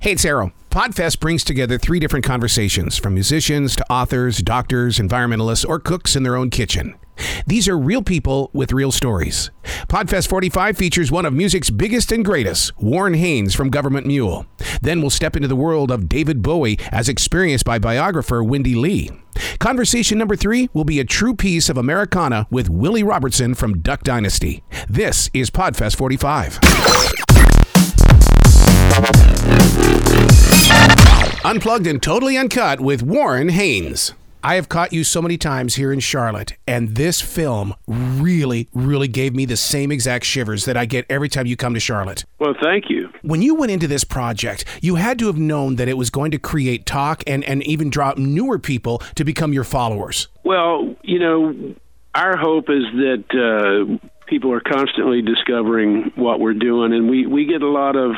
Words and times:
Hey, 0.00 0.12
it's 0.12 0.24
Arroe. 0.24 0.52
Podfest 0.70 1.18
brings 1.18 1.42
together 1.42 1.76
three 1.76 1.98
different 1.98 2.24
conversations 2.24 2.96
from 2.96 3.14
musicians 3.14 3.74
to 3.74 3.92
authors, 3.92 4.38
doctors, 4.38 4.98
environmentalists, 4.98 5.68
or 5.68 5.80
cooks 5.80 6.14
in 6.14 6.22
their 6.22 6.36
own 6.36 6.50
kitchen. 6.50 6.94
These 7.48 7.66
are 7.66 7.76
real 7.76 8.04
people 8.04 8.48
with 8.52 8.70
real 8.70 8.92
stories. 8.92 9.50
Podfest 9.88 10.28
45 10.28 10.76
features 10.76 11.10
one 11.10 11.26
of 11.26 11.32
music's 11.32 11.70
biggest 11.70 12.12
and 12.12 12.24
greatest, 12.24 12.80
Warren 12.80 13.14
Haynes 13.14 13.56
from 13.56 13.70
Government 13.70 14.06
Mule. 14.06 14.46
Then 14.80 15.00
we'll 15.00 15.10
step 15.10 15.34
into 15.34 15.48
the 15.48 15.56
world 15.56 15.90
of 15.90 16.08
David 16.08 16.42
Bowie 16.42 16.78
as 16.92 17.08
experienced 17.08 17.64
by 17.64 17.80
biographer 17.80 18.44
Wendy 18.44 18.76
Leigh. 18.76 19.10
Conversation 19.58 20.16
number 20.16 20.36
three 20.36 20.70
will 20.72 20.84
be 20.84 21.00
a 21.00 21.04
true 21.04 21.34
piece 21.34 21.68
of 21.68 21.76
Americana 21.76 22.46
with 22.50 22.70
Willie 22.70 23.02
Robertson 23.02 23.52
from 23.52 23.80
Duck 23.80 24.04
Dynasty. 24.04 24.62
This 24.88 25.28
is 25.34 25.50
Podfest 25.50 25.96
45. 25.96 26.60
Unplugged 31.44 31.86
and 31.86 32.02
totally 32.02 32.36
uncut 32.36 32.80
with 32.80 33.02
Warren 33.02 33.50
Haynes. 33.50 34.12
I 34.42 34.56
have 34.56 34.68
caught 34.68 34.92
you 34.92 35.04
so 35.04 35.22
many 35.22 35.36
times 35.36 35.76
here 35.76 35.92
in 35.92 36.00
Charlotte, 36.00 36.54
and 36.66 36.96
this 36.96 37.20
film 37.20 37.74
really, 37.86 38.68
really 38.72 39.08
gave 39.08 39.34
me 39.34 39.44
the 39.44 39.56
same 39.56 39.90
exact 39.92 40.24
shivers 40.24 40.64
that 40.64 40.76
I 40.76 40.84
get 40.84 41.06
every 41.08 41.28
time 41.28 41.46
you 41.46 41.56
come 41.56 41.74
to 41.74 41.80
Charlotte. 41.80 42.24
Well, 42.38 42.54
thank 42.60 42.88
you. 42.88 43.08
When 43.22 43.42
you 43.42 43.54
went 43.54 43.72
into 43.72 43.86
this 43.86 44.04
project, 44.04 44.64
you 44.80 44.96
had 44.96 45.18
to 45.20 45.26
have 45.26 45.38
known 45.38 45.76
that 45.76 45.88
it 45.88 45.96
was 45.96 46.10
going 46.10 46.30
to 46.32 46.38
create 46.38 46.86
talk 46.86 47.22
and, 47.26 47.44
and 47.44 47.62
even 47.64 47.90
draw 47.90 48.14
newer 48.16 48.58
people 48.58 48.98
to 49.14 49.24
become 49.24 49.52
your 49.52 49.64
followers. 49.64 50.28
Well, 50.44 50.94
you 51.02 51.18
know, 51.18 51.74
our 52.14 52.36
hope 52.36 52.68
is 52.68 52.84
that 52.94 53.24
uh, 54.00 54.08
people 54.26 54.52
are 54.52 54.60
constantly 54.60 55.22
discovering 55.22 56.12
what 56.14 56.40
we're 56.40 56.54
doing, 56.54 56.92
and 56.92 57.08
we, 57.08 57.26
we 57.26 57.44
get 57.44 57.62
a 57.62 57.68
lot 57.68 57.96
of 57.96 58.12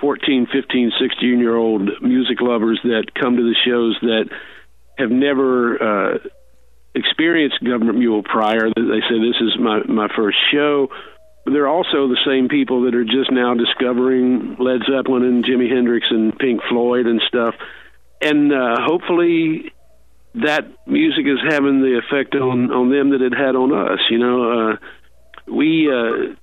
14, 0.00 0.46
15, 0.52 0.92
16 1.00 1.38
year 1.38 1.56
old 1.56 1.88
music 2.02 2.40
lovers 2.40 2.80
that 2.84 3.14
come 3.18 3.36
to 3.36 3.42
the 3.42 3.56
shows 3.66 3.96
that 4.02 4.28
have 4.96 5.10
never 5.10 6.14
uh, 6.14 6.18
experienced 6.94 7.62
Government 7.64 7.98
Mule 7.98 8.22
prior. 8.22 8.68
They 8.74 9.02
say 9.08 9.18
this 9.18 9.40
is 9.40 9.58
my 9.58 9.82
my 9.88 10.08
first 10.14 10.38
show. 10.52 10.88
But 11.44 11.52
they're 11.52 11.68
also 11.68 12.08
the 12.08 12.20
same 12.26 12.48
people 12.48 12.82
that 12.82 12.94
are 12.94 13.04
just 13.04 13.30
now 13.30 13.54
discovering 13.54 14.56
Led 14.58 14.80
Zeppelin 14.90 15.22
and 15.24 15.44
Jimi 15.44 15.70
Hendrix 15.70 16.06
and 16.10 16.36
Pink 16.36 16.60
Floyd 16.68 17.06
and 17.06 17.22
stuff. 17.26 17.54
And 18.20 18.52
uh, 18.52 18.76
hopefully, 18.80 19.72
that 20.34 20.66
music 20.86 21.24
is 21.26 21.38
having 21.48 21.80
the 21.80 22.00
effect 22.04 22.34
on 22.34 22.70
on 22.70 22.90
them 22.90 23.10
that 23.10 23.22
it 23.22 23.32
had 23.32 23.56
on 23.56 23.72
us. 23.72 24.00
You 24.10 24.18
know, 24.18 24.52
uh, 24.52 24.76
we. 25.50 25.90
Uh, 25.90 26.34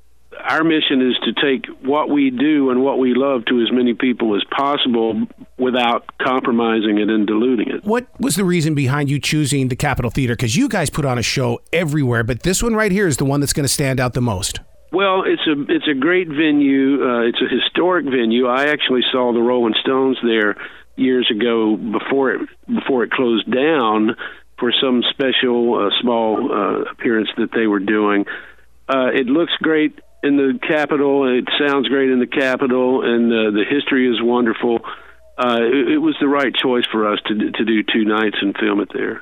our 0.44 0.64
mission 0.64 1.02
is 1.02 1.18
to 1.24 1.34
take 1.34 1.66
what 1.82 2.10
we 2.10 2.30
do 2.30 2.70
and 2.70 2.84
what 2.84 3.00
we 3.00 3.14
love 3.14 3.46
to 3.46 3.62
as 3.62 3.72
many 3.72 3.94
people 3.94 4.36
as 4.36 4.44
possible 4.56 5.26
without 5.58 6.06
compromising 6.22 6.98
it 6.98 7.10
and 7.10 7.28
diluting 7.28 7.70
it. 7.70 7.84
What 7.84 8.08
was 8.20 8.36
the 8.36 8.46
reason 8.46 8.76
behind 8.76 9.10
you 9.10 9.20
choosing 9.20 9.70
the 9.70 9.76
Capitol 9.76 10.12
Theater? 10.12 10.34
Because 10.34 10.56
you 10.56 10.70
guys 10.70 10.90
put 10.90 11.06
on 11.06 11.18
a 11.18 11.24
show 11.24 11.62
everywhere, 11.74 12.24
but 12.24 12.44
this 12.44 12.62
one 12.62 12.76
right 12.76 12.92
here 12.92 13.08
is 13.08 13.18
the 13.18 13.26
one 13.26 13.40
that's 13.40 13.54
going 13.54 13.66
to 13.66 13.74
stand 13.74 14.00
out 14.00 14.14
the 14.14 14.22
most. 14.22 14.60
Well, 14.92 15.24
it's 15.26 15.42
a 15.48 15.62
it's 15.70 15.88
a 15.90 15.94
great 15.94 16.30
venue. 16.30 17.04
Uh, 17.04 17.28
it's 17.28 17.42
a 17.42 17.54
historic 17.54 18.06
venue. 18.06 18.48
I 18.48 18.68
actually 18.68 19.02
saw 19.12 19.34
the 19.34 19.42
Rolling 19.42 19.74
Stones 19.82 20.18
there 20.24 20.56
years 20.96 21.30
ago 21.30 21.76
before 21.76 22.32
it 22.32 22.50
before 22.68 23.04
it 23.04 23.12
closed 23.12 23.52
down 23.52 24.16
for 24.58 24.72
some 24.82 25.04
special 25.10 25.76
uh, 25.76 25.90
small 26.02 26.50
uh, 26.52 26.92
appearance 26.92 27.30
that 27.38 27.50
they 27.54 27.68
were 27.68 27.80
doing. 27.80 28.26
Uh, 28.88 29.08
it 29.08 29.26
looks 29.26 29.52
great 29.62 30.00
in 30.26 30.38
the 30.38 30.60
Capitol. 30.68 31.28
It 31.28 31.46
sounds 31.60 31.88
great 31.88 32.10
in 32.10 32.20
the 32.20 32.28
Capitol, 32.28 33.04
and 33.04 33.32
uh, 33.32 33.52
the 33.52 33.64
history 33.70 34.10
is 34.10 34.22
wonderful. 34.22 34.80
Uh, 35.38 35.60
it, 35.62 35.94
it, 35.94 35.98
was 35.98 36.16
the 36.20 36.28
right 36.28 36.54
choice 36.56 36.86
for 36.92 37.12
us 37.12 37.20
to 37.28 37.52
to 37.52 37.66
do 37.66 37.84
two 37.84 38.06
nights 38.06 38.38
and 38.42 38.56
film 38.58 38.80
it 38.80 38.90
there. 38.94 39.22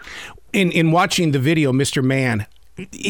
In 0.51 0.71
in 0.71 0.91
watching 0.91 1.31
the 1.31 1.39
video, 1.39 1.71
Mr. 1.71 2.03
Mann. 2.03 2.45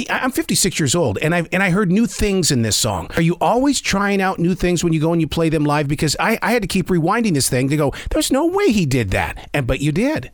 I'm 0.10 0.32
56 0.32 0.78
years 0.78 0.94
old, 0.94 1.18
and 1.20 1.34
I 1.34 1.48
and 1.54 1.64
I 1.64 1.70
heard 1.70 1.90
new 1.90 2.06
things 2.06 2.52
in 2.52 2.64
this 2.64 2.76
song. 2.76 3.10
Are 3.16 3.22
you 3.22 3.38
always 3.40 3.80
trying 3.80 4.22
out 4.22 4.38
new 4.38 4.56
things 4.56 4.84
when 4.84 4.92
you 4.92 5.00
go 5.00 5.14
and 5.14 5.22
you 5.22 5.28
play 5.28 5.48
them 5.48 5.64
live? 5.64 5.88
Because 5.88 6.18
I, 6.20 6.38
I 6.42 6.52
had 6.52 6.64
to 6.64 6.68
keep 6.68 6.88
rewinding 6.88 7.34
this 7.34 7.48
thing 7.48 7.70
to 7.70 7.78
go. 7.78 7.94
There's 8.10 8.30
no 8.30 8.46
way 8.46 8.74
he 8.74 8.86
did 8.86 9.12
that, 9.12 9.50
and 9.54 9.66
but 9.66 9.80
you 9.80 9.94
did. 9.94 10.32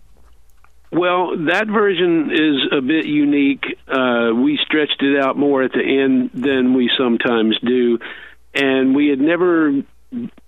Well, 0.91 1.37
that 1.45 1.67
version 1.67 2.31
is 2.31 2.77
a 2.77 2.81
bit 2.81 3.05
unique. 3.05 3.63
Uh, 3.87 4.31
we 4.33 4.59
stretched 4.65 5.01
it 5.01 5.21
out 5.23 5.37
more 5.37 5.61
at 5.61 5.71
the 5.71 5.83
end 5.83 6.31
than 6.33 6.73
we 6.73 6.89
sometimes 6.97 7.57
do, 7.63 7.99
and 8.55 8.95
we 8.95 9.07
had 9.07 9.19
never 9.19 9.83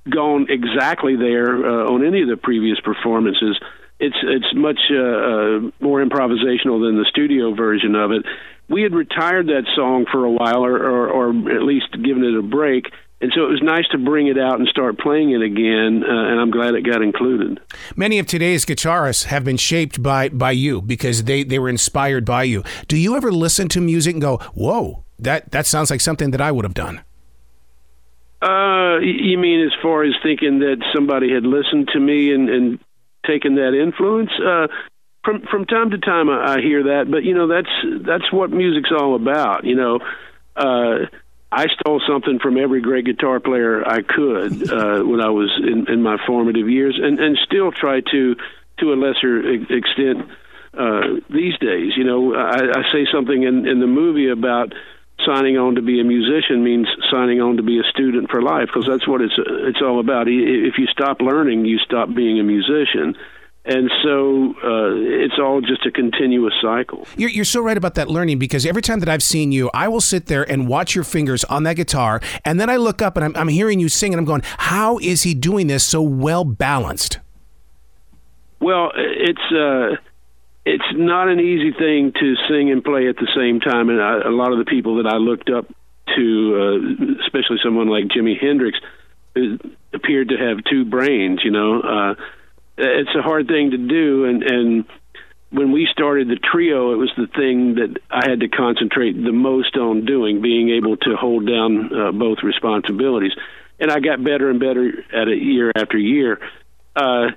gone 0.09 0.47
exactly 0.49 1.15
there 1.15 1.63
uh, 1.63 1.91
on 1.91 2.05
any 2.05 2.23
of 2.23 2.27
the 2.27 2.37
previous 2.37 2.79
performances. 2.79 3.59
It's 3.99 4.17
it's 4.23 4.55
much 4.55 4.79
uh, 4.89 4.97
uh, 4.97 5.59
more 5.79 6.03
improvisational 6.03 6.81
than 6.81 6.97
the 6.97 7.05
studio 7.09 7.53
version 7.53 7.93
of 7.93 8.11
it. 8.11 8.25
We 8.67 8.81
had 8.81 8.95
retired 8.95 9.47
that 9.47 9.67
song 9.75 10.07
for 10.11 10.25
a 10.25 10.31
while, 10.31 10.65
or, 10.65 10.75
or, 10.75 11.07
or 11.09 11.51
at 11.51 11.61
least 11.61 11.91
given 11.91 12.23
it 12.23 12.35
a 12.35 12.41
break 12.41 12.85
and 13.21 13.31
so 13.35 13.43
it 13.43 13.49
was 13.49 13.61
nice 13.61 13.87
to 13.91 13.97
bring 13.97 14.27
it 14.27 14.37
out 14.37 14.59
and 14.59 14.67
start 14.67 14.97
playing 14.97 15.31
it 15.31 15.41
again, 15.41 16.03
uh, 16.03 16.31
and 16.31 16.39
I'm 16.39 16.49
glad 16.49 16.73
it 16.73 16.81
got 16.81 17.01
included. 17.01 17.59
Many 17.95 18.17
of 18.17 18.25
today's 18.25 18.65
guitarists 18.65 19.25
have 19.25 19.43
been 19.43 19.57
shaped 19.57 20.01
by 20.01 20.29
by 20.29 20.51
you 20.51 20.81
because 20.81 21.23
they 21.25 21.43
they 21.43 21.59
were 21.59 21.69
inspired 21.69 22.25
by 22.25 22.43
you. 22.43 22.63
Do 22.87 22.97
you 22.97 23.15
ever 23.15 23.31
listen 23.31 23.67
to 23.69 23.81
music 23.81 24.13
and 24.13 24.21
go, 24.21 24.37
"Whoa, 24.55 25.03
that 25.19 25.51
that 25.51 25.65
sounds 25.65 25.91
like 25.91 26.01
something 26.01 26.31
that 26.31 26.41
I 26.41 26.51
would 26.51 26.65
have 26.65 26.73
done"? 26.73 27.01
Uh, 28.41 28.97
you 28.99 29.37
mean 29.37 29.63
as 29.63 29.71
far 29.83 30.03
as 30.03 30.13
thinking 30.23 30.59
that 30.59 30.83
somebody 30.95 31.31
had 31.31 31.43
listened 31.43 31.89
to 31.93 31.99
me 31.99 32.33
and, 32.33 32.49
and 32.49 32.79
taken 33.25 33.53
that 33.55 33.79
influence? 33.79 34.31
Uh, 34.43 34.65
from 35.23 35.43
from 35.51 35.65
time 35.65 35.91
to 35.91 35.99
time, 35.99 36.29
I, 36.29 36.55
I 36.55 36.61
hear 36.61 36.83
that, 36.83 37.05
but 37.11 37.23
you 37.23 37.35
know 37.35 37.47
that's 37.47 37.69
that's 38.05 38.31
what 38.33 38.49
music's 38.49 38.91
all 38.91 39.15
about. 39.15 39.63
You 39.63 39.75
know, 39.75 39.99
uh, 40.55 41.05
I 41.51 41.67
stole 41.67 42.01
something 42.07 42.39
from 42.39 42.57
every 42.57 42.81
great 42.81 43.05
guitar 43.05 43.39
player 43.39 43.85
I 43.85 44.01
could 44.01 44.71
uh, 44.71 45.03
when 45.03 45.21
I 45.21 45.29
was 45.29 45.51
in, 45.61 45.91
in 45.91 46.01
my 46.01 46.17
formative 46.25 46.69
years, 46.69 46.99
and 47.01 47.19
and 47.19 47.37
still 47.45 47.71
try 47.71 47.99
to, 47.99 48.35
to 48.79 48.93
a 48.93 48.95
lesser 48.95 49.39
extent, 49.53 50.29
uh, 50.77 51.19
these 51.29 51.57
days. 51.59 51.93
You 51.97 52.05
know, 52.05 52.33
I, 52.35 52.79
I 52.79 52.81
say 52.93 53.05
something 53.11 53.43
in 53.43 53.67
in 53.67 53.79
the 53.79 53.87
movie 53.87 54.29
about 54.29 54.73
signing 55.25 55.57
on 55.57 55.75
to 55.75 55.81
be 55.81 55.99
a 55.99 56.03
musician 56.03 56.63
means 56.63 56.87
signing 57.11 57.41
on 57.41 57.57
to 57.57 57.63
be 57.63 57.79
a 57.79 57.83
student 57.91 58.31
for 58.31 58.41
life 58.41 58.69
because 58.73 58.87
that's 58.87 59.07
what 59.07 59.21
it's 59.21 59.35
it's 59.37 59.81
all 59.81 59.99
about. 59.99 60.27
If 60.27 60.77
you 60.77 60.87
stop 60.87 61.21
learning, 61.21 61.65
you 61.65 61.77
stop 61.79 62.13
being 62.13 62.39
a 62.39 62.43
musician 62.43 63.15
and 63.63 63.91
so 64.03 64.55
uh, 64.63 64.95
it's 64.95 65.35
all 65.39 65.61
just 65.61 65.85
a 65.85 65.91
continuous 65.91 66.53
cycle. 66.61 67.07
You're, 67.15 67.29
you're 67.29 67.45
so 67.45 67.61
right 67.61 67.77
about 67.77 67.93
that 67.95 68.07
learning 68.07 68.39
because 68.39 68.65
every 68.65 68.81
time 68.81 68.99
that 69.01 69.09
I've 69.09 69.21
seen 69.21 69.51
you, 69.51 69.69
I 69.73 69.87
will 69.87 70.01
sit 70.01 70.25
there 70.25 70.49
and 70.49 70.67
watch 70.67 70.95
your 70.95 71.03
fingers 71.03 71.43
on 71.43 71.63
that 71.63 71.75
guitar, 71.75 72.21
and 72.43 72.59
then 72.59 72.69
I 72.69 72.77
look 72.77 73.01
up 73.01 73.17
and 73.17 73.25
I'm, 73.25 73.35
I'm 73.35 73.47
hearing 73.49 73.79
you 73.79 73.87
sing, 73.87 74.13
and 74.13 74.19
I'm 74.19 74.25
going, 74.25 74.41
"How 74.43 74.97
is 74.97 75.23
he 75.23 75.35
doing 75.35 75.67
this 75.67 75.85
so 75.85 76.01
well 76.01 76.43
balanced?" 76.43 77.19
Well, 78.59 78.91
it's 78.95 79.51
uh, 79.51 79.97
it's 80.65 80.83
not 80.93 81.27
an 81.27 81.39
easy 81.39 81.71
thing 81.71 82.13
to 82.19 82.35
sing 82.49 82.71
and 82.71 82.83
play 82.83 83.07
at 83.09 83.17
the 83.17 83.27
same 83.35 83.59
time, 83.59 83.89
and 83.89 84.01
I, 84.01 84.21
a 84.21 84.31
lot 84.31 84.51
of 84.51 84.57
the 84.57 84.65
people 84.65 85.03
that 85.03 85.07
I 85.07 85.17
looked 85.17 85.51
up 85.51 85.67
to, 86.15 86.23
uh, 86.57 87.23
especially 87.23 87.57
someone 87.63 87.87
like 87.87 88.05
Jimi 88.05 88.41
Hendrix, 88.41 88.79
appeared 89.93 90.29
to 90.29 90.37
have 90.37 90.63
two 90.67 90.83
brains. 90.83 91.41
You 91.43 91.51
know. 91.51 91.81
Uh, 91.81 92.15
it's 92.81 93.15
a 93.17 93.21
hard 93.21 93.47
thing 93.47 93.71
to 93.71 93.77
do, 93.77 94.25
and 94.25 94.43
and 94.43 94.85
when 95.51 95.71
we 95.71 95.87
started 95.91 96.29
the 96.29 96.37
trio, 96.37 96.93
it 96.93 96.95
was 96.95 97.11
the 97.17 97.27
thing 97.27 97.75
that 97.75 97.99
I 98.09 98.29
had 98.29 98.39
to 98.39 98.47
concentrate 98.47 99.13
the 99.13 99.33
most 99.33 99.75
on 99.75 100.05
doing, 100.05 100.41
being 100.41 100.69
able 100.69 100.95
to 100.97 101.15
hold 101.15 101.45
down 101.45 101.91
uh, 101.93 102.11
both 102.13 102.37
responsibilities. 102.41 103.33
And 103.79 103.91
I 103.91 103.99
got 103.99 104.23
better 104.23 104.49
and 104.49 104.59
better 104.59 104.87
at 105.13 105.27
it 105.27 105.41
year 105.41 105.71
after 105.75 105.97
year. 105.97 106.39
Uh, 106.95 107.31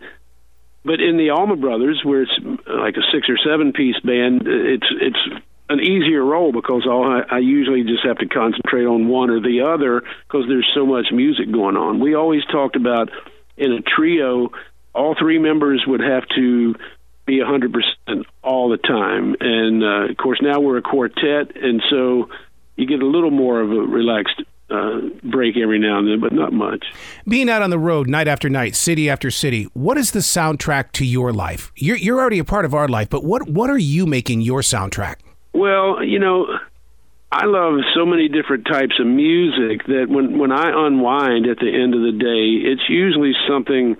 but 0.85 1.01
in 1.01 1.17
the 1.17 1.31
Allman 1.31 1.61
Brothers, 1.61 2.03
where 2.05 2.23
it's 2.23 2.39
like 2.67 2.97
a 2.97 3.05
six 3.13 3.29
or 3.29 3.39
seven 3.39 3.73
piece 3.73 3.99
band, 4.01 4.43
it's 4.47 4.87
it's 5.01 5.43
an 5.71 5.81
easier 5.81 6.23
role 6.23 6.53
because 6.53 6.87
all 6.87 7.05
I, 7.05 7.37
I 7.37 7.39
usually 7.39 7.83
just 7.83 8.05
have 8.05 8.19
to 8.19 8.29
concentrate 8.29 8.85
on 8.85 9.09
one 9.09 9.31
or 9.31 9.41
the 9.41 9.63
other 9.63 10.03
because 10.29 10.45
there's 10.47 10.71
so 10.75 10.85
much 10.85 11.07
music 11.11 11.51
going 11.51 11.77
on. 11.77 12.01
We 12.01 12.15
always 12.15 12.45
talked 12.53 12.77
about 12.77 13.11
in 13.57 13.73
a 13.73 13.81
trio, 13.81 14.51
all 14.95 15.15
three 15.19 15.39
members 15.39 15.85
would 15.87 16.01
have 16.01 16.25
to 16.37 16.75
be 17.27 17.41
100% 17.41 18.25
all 18.43 18.69
the 18.69 18.77
time. 18.77 19.35
And 19.41 19.83
uh, 19.83 20.11
of 20.11 20.17
course, 20.17 20.41
now 20.43 20.61
we're 20.61 20.79
a 20.79 20.83
quartet, 20.83 21.57
and 21.57 21.83
so 21.91 22.29
you 22.77 22.87
get 22.87 23.03
a 23.03 23.07
little 23.07 23.31
more 23.31 23.61
of 23.61 23.71
a 23.71 23.75
relaxed 23.75 24.43
uh, 24.71 25.01
break 25.23 25.57
every 25.57 25.79
now 25.79 25.99
and 25.99 26.09
then, 26.09 26.21
but 26.21 26.33
not 26.33 26.53
much. 26.53 26.85
Being 27.29 27.49
out 27.49 27.63
on 27.63 27.71
the 27.71 27.79
road 27.79 28.09
night 28.09 28.29
after 28.29 28.49
night, 28.49 28.75
city 28.75 29.09
after 29.09 29.31
city, 29.31 29.65
what 29.75 29.99
is 29.99 30.13
the 30.13 30.21
soundtrack 30.21 30.93
to 30.93 31.05
your 31.05 31.33
life? 31.33 31.71
You're, 31.77 31.97
you're 31.97 32.21
already 32.21 32.39
a 32.39 32.45
part 32.45 32.65
of 32.65 32.75
our 32.75 32.89
life, 32.89 33.09
but 33.11 33.25
what, 33.25 33.49
what 33.49 33.71
are 33.71 33.79
you 33.79 34.07
making 34.07 34.41
your 34.41 34.61
soundtrack? 34.61 35.17
Well, 35.53 36.03
you 36.03 36.19
know, 36.19 36.47
I 37.31 37.47
love 37.47 37.81
so 37.95 38.07
many 38.07 38.29
different 38.29 38.67
types 38.67 38.99
of 38.99 39.07
music 39.07 39.87
that 39.87 40.07
when, 40.09 40.39
when 40.39 40.51
I 40.51 40.87
unwind 40.87 41.47
at 41.47 41.59
the 41.59 41.69
end 41.69 41.95
of 41.95 42.01
the 42.01 42.13
day, 42.13 42.71
it's 42.71 42.89
usually 42.89 43.33
something 43.49 43.97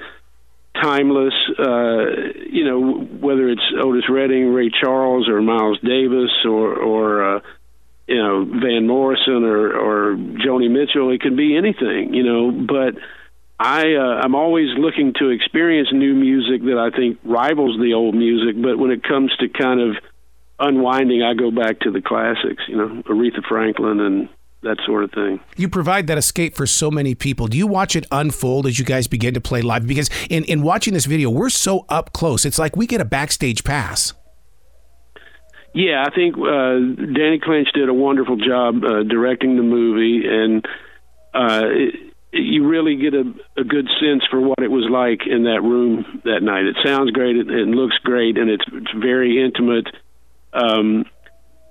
timeless. 0.81 1.35
Uh, 1.59 2.05
you 2.51 2.65
know, 2.65 2.95
whether 3.21 3.49
it's 3.49 3.63
Otis 3.83 4.09
Redding, 4.09 4.53
Ray 4.53 4.71
Charles, 4.71 5.29
or 5.29 5.41
Miles 5.41 5.79
Davis, 5.81 6.31
or 6.45 6.75
or 6.75 7.37
uh, 7.37 7.41
you 8.07 8.17
know 8.17 8.45
Van 8.45 8.87
Morrison 8.87 9.45
or 9.45 9.73
or 9.73 10.17
Joni 10.17 10.71
Mitchell. 10.71 11.11
It 11.13 11.21
could 11.21 11.37
be 11.37 11.57
anything, 11.57 12.15
you 12.15 12.25
know. 12.25 12.51
But 12.51 13.01
I 13.59 13.95
uh, 13.95 14.21
I'm 14.23 14.35
always 14.35 14.69
looking 14.77 15.15
to 15.21 15.31
experience 15.31 15.89
new 15.93 16.15
music 16.15 16.63
that 16.63 16.79
I 16.79 16.97
think 16.97 17.19
rivals 17.25 17.79
the 17.81 17.95
old 17.95 18.15
music. 18.15 18.61
But 18.61 18.79
when 18.79 18.91
it 18.91 19.03
comes 19.03 19.35
to 19.39 19.49
kind 19.49 19.81
of 19.81 19.97
unwinding, 20.59 21.23
I 21.23 21.35
go 21.35 21.51
back 21.51 21.81
to 21.81 21.91
the 21.91 22.01
classics, 22.01 22.63
you 22.69 22.77
know, 22.77 23.03
Aretha 23.07 23.43
Franklin 23.49 24.01
and 24.01 24.29
that 24.65 24.79
sort 24.85 25.05
of 25.05 25.13
thing. 25.13 25.41
You 25.57 25.69
provide 25.69 26.07
that 26.09 26.19
escape 26.19 26.57
for 26.57 26.67
so 26.67 26.91
many 26.91 27.15
people. 27.15 27.47
Do 27.47 27.57
you 27.57 27.67
watch 27.67 27.95
it 27.97 28.07
unfold 28.11 28.67
as 28.67 28.79
you 28.79 28.85
guys 28.85 29.07
begin 29.07 29.35
to 29.35 29.41
play 29.41 29.63
live? 29.63 29.87
Because 29.87 30.11
in, 30.29 30.45
in 30.45 30.63
watching 30.63 30.95
this 30.95 31.07
video, 31.07 31.31
we're 31.31 31.49
so 31.49 31.87
up 31.89 32.13
close. 32.13 32.45
It's 32.45 32.59
like 32.59 32.77
we 32.77 32.87
get 32.87 33.01
a 33.01 33.05
backstage 33.05 33.65
pass. 33.65 34.13
Yeah, 35.75 36.05
I 36.07 36.15
think 36.15 36.37
uh, 36.37 36.79
Danny 37.15 37.41
Clinch 37.43 37.69
did 37.75 37.89
a 37.89 37.95
wonderful 37.95 38.37
job 38.37 38.85
uh, 38.85 39.03
directing 39.03 39.57
the 39.57 39.63
movie, 39.63 40.23
and 40.25 40.65
uh, 41.35 41.63
it, 41.65 42.15
you 42.33 42.67
really 42.69 42.95
get 42.97 43.15
a, 43.15 43.25
a 43.57 43.65
good 43.65 43.89
sense 44.01 44.23
for 44.31 44.41
what 44.41 44.61
it 44.61 44.71
was 44.71 44.87
like 44.89 45.27
in 45.27 45.45
that 45.45 45.63
room 45.63 46.21
that 46.25 46.43
night. 46.43 46.67
It 46.67 46.77
sounds 46.85 47.11
great, 47.11 47.37
it, 47.37 47.51
it 47.51 47.67
looks 47.67 47.97
great, 48.05 48.39
and 48.39 48.51
it's, 48.51 48.65
it's 48.73 48.93
very 48.97 49.45
intimate. 49.45 49.89
Um, 50.53 51.07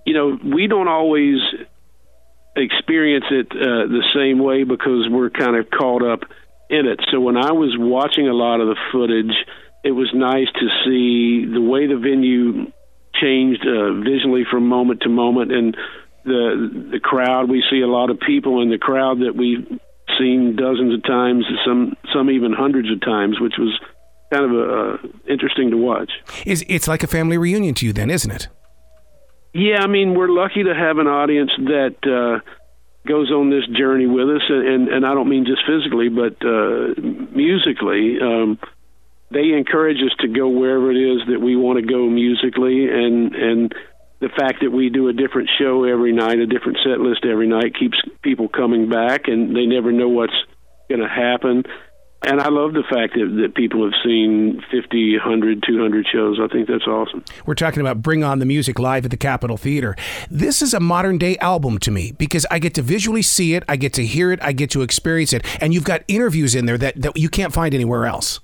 you 0.06 0.13
know, 0.13 0.38
we 0.54 0.68
don't 0.68 0.90
always 0.90 1.40
experience 2.56 3.26
it 3.32 3.48
uh, 3.52 3.88
the 3.88 4.04
same 4.16 4.40
way 4.40 4.64
because 4.64 5.08
we're 5.10 5.30
kind 5.30 5.56
of 5.56 5.70
caught 5.70 6.04
up 6.04 6.22
in 6.70 6.86
it. 6.86 7.00
So 7.12 7.20
when 7.20 7.38
I 7.38 7.52
was 7.52 7.76
watching 7.78 8.28
a 8.28 8.34
lot 8.34 8.62
of 8.62 8.68
the 8.68 8.78
footage, 8.92 9.36
it 9.84 9.92
was 9.92 10.10
nice 10.14 10.48
to 10.54 10.68
see 10.86 11.46
the 11.52 11.62
way 11.62 11.88
the 11.88 11.98
venue 11.98 12.72
changed 13.20 13.66
uh, 13.66 13.94
visually 14.02 14.44
from 14.50 14.68
moment 14.68 15.02
to 15.02 15.10
moment, 15.10 15.52
and 15.52 15.78
the 16.26 16.90
the 16.92 17.00
crowd. 17.00 17.50
We 17.50 17.64
see 17.70 17.82
a 17.82 17.88
lot 17.88 18.10
of 18.10 18.20
people 18.20 18.62
in 18.62 18.70
the 18.70 18.78
crowd 18.78 19.20
that 19.20 19.36
we've 19.36 19.68
seen 20.18 20.56
dozens 20.56 20.94
of 20.94 21.04
times, 21.04 21.46
some 21.66 21.96
some 22.14 22.30
even 22.30 22.54
hundreds 22.54 22.92
of 22.92 23.02
times, 23.02 23.40
which 23.40 23.56
was 23.58 23.80
kind 24.32 24.46
of 24.46 24.52
uh, 24.52 25.08
interesting 25.30 25.72
to 25.72 25.78
watch. 25.78 26.12
Is 26.46 26.64
it's 26.68 26.88
like 26.88 27.04
a 27.04 27.08
family 27.08 27.38
reunion 27.38 27.76
to 27.76 27.86
you, 27.86 27.94
then, 27.94 28.10
isn't 28.10 28.32
it? 28.32 28.48
Yeah, 29.54 29.82
I 29.82 29.88
mean, 29.88 30.16
we're 30.16 30.30
lucky 30.30 30.64
to 30.64 30.74
have 30.74 30.98
an 30.98 31.08
audience 31.08 31.52
that 31.58 31.96
uh, 32.02 32.42
goes 33.08 33.32
on 33.32 33.52
this 33.52 33.68
journey 33.78 34.08
with 34.08 34.28
us, 34.30 34.42
and 34.50 34.68
and, 34.68 34.88
and 34.90 35.06
I 35.06 35.14
don't 35.14 35.30
mean 35.30 35.46
just 35.46 35.62
physically, 35.66 36.10
but 36.10 36.44
uh, 36.46 37.00
musically. 37.32 38.18
Um, 38.20 38.60
they 39.32 39.54
encourage 39.54 39.98
us 39.98 40.16
to 40.20 40.28
go 40.28 40.48
wherever 40.48 40.92
it 40.92 40.98
is 40.98 41.28
that 41.28 41.40
we 41.40 41.56
want 41.56 41.80
to 41.80 41.86
go 41.86 42.10
musically, 42.10 42.90
and 42.90 43.36
and 43.36 43.76
the 44.20 44.30
fact 44.30 44.62
that 44.62 44.72
we 44.72 44.90
do 44.90 45.10
a 45.10 45.14
different 45.14 45.50
show 45.60 45.84
every 45.84 46.14
night, 46.14 46.40
a 46.40 46.48
different 46.48 46.78
set 46.84 47.00
list 47.00 47.26
every 47.26 47.48
night, 47.48 47.76
keeps 47.78 47.98
people 48.22 48.48
coming 48.48 48.90
back, 48.90 49.28
and 49.28 49.56
they 49.56 49.66
never 49.66 49.92
know 49.92 50.08
what's 50.08 50.34
going 50.90 51.02
to 51.02 51.10
happen. 51.10 51.64
And 52.25 52.40
I 52.40 52.48
love 52.50 52.74
the 52.74 52.84
fact 52.84 53.16
that, 53.16 53.42
that 53.42 53.54
people 53.54 53.84
have 53.84 53.94
seen 54.04 54.64
50, 54.72 55.18
100, 55.18 55.64
200 55.68 56.08
shows. 56.12 56.40
I 56.42 56.48
think 56.48 56.70
that's 56.70 56.88
awesome. 56.88 57.24
We're 57.46 57.56
talking 57.56 57.81
about 57.81 58.02
Bring 58.02 58.24
On 58.24 58.40
the 58.40 58.46
Music 58.46 58.80
live 58.80 59.04
at 59.04 59.12
the 59.12 59.18
Capitol 59.18 59.58
Theater. 59.58 59.96
This 60.31 60.62
is 60.62 60.74
a 60.74 60.80
modern 60.80 61.18
day 61.18 61.38
album 61.38 61.80
to 61.80 61.92
me 61.92 62.14
because 62.14 62.46
I 62.50 62.60
get 62.60 62.75
to 62.75 62.81
visually 62.81 63.24
see 63.24 63.56
it, 63.56 63.64
I 63.68 63.75
get 63.75 63.94
to 63.94 64.06
hear 64.06 64.31
it, 64.31 64.40
I 64.42 64.54
get 64.54 64.70
to 64.72 64.84
experience 64.84 65.34
it. 65.34 65.46
And 65.62 65.74
you've 65.74 65.84
got 65.84 66.04
interviews 66.08 66.56
in 66.56 66.66
there 66.66 66.78
that, 66.78 67.02
that 67.02 67.18
you 67.18 67.28
can't 67.28 67.52
find 67.52 67.74
anywhere 67.74 68.06
else. 68.06 68.40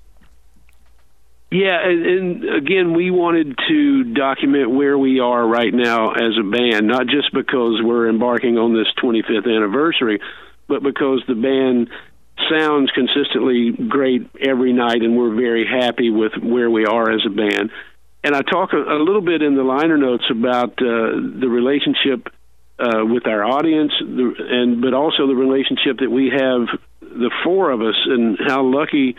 Yeah, 1.50 1.78
and, 1.82 2.06
and 2.06 2.54
again, 2.54 2.94
we 2.94 3.10
wanted 3.10 3.58
to 3.68 4.14
document 4.14 4.70
where 4.70 4.96
we 4.96 5.18
are 5.18 5.44
right 5.44 5.72
now 5.74 6.12
as 6.12 6.38
a 6.38 6.48
band, 6.48 6.86
not 6.86 7.06
just 7.06 7.32
because 7.32 7.80
we're 7.82 8.08
embarking 8.08 8.56
on 8.56 8.72
this 8.72 8.86
25th 9.02 9.48
anniversary, 9.52 10.20
but 10.68 10.82
because 10.82 11.24
the 11.26 11.34
band 11.34 11.90
sounds 12.50 12.90
consistently 12.92 13.72
great 13.72 14.28
every 14.40 14.72
night, 14.72 15.02
and 15.02 15.16
we're 15.16 15.34
very 15.34 15.66
happy 15.66 16.10
with 16.10 16.32
where 16.42 16.70
we 16.70 16.86
are 16.86 17.10
as 17.10 17.22
a 17.26 17.30
band. 17.30 17.70
And 18.22 18.34
I 18.34 18.42
talk 18.42 18.72
a, 18.72 18.76
a 18.76 18.98
little 19.02 19.22
bit 19.22 19.42
in 19.42 19.56
the 19.56 19.62
liner 19.62 19.96
notes 19.96 20.24
about 20.30 20.72
uh, 20.80 21.16
the 21.40 21.48
relationship 21.48 22.28
uh, 22.78 23.04
with 23.04 23.26
our 23.26 23.44
audience, 23.44 23.92
the, 24.00 24.34
and 24.38 24.80
but 24.80 24.94
also 24.94 25.26
the 25.26 25.34
relationship 25.34 25.98
that 25.98 26.10
we 26.10 26.30
have, 26.30 26.68
the 27.00 27.30
four 27.44 27.70
of 27.70 27.80
us, 27.80 27.96
and 28.06 28.38
how 28.46 28.62
lucky 28.62 29.16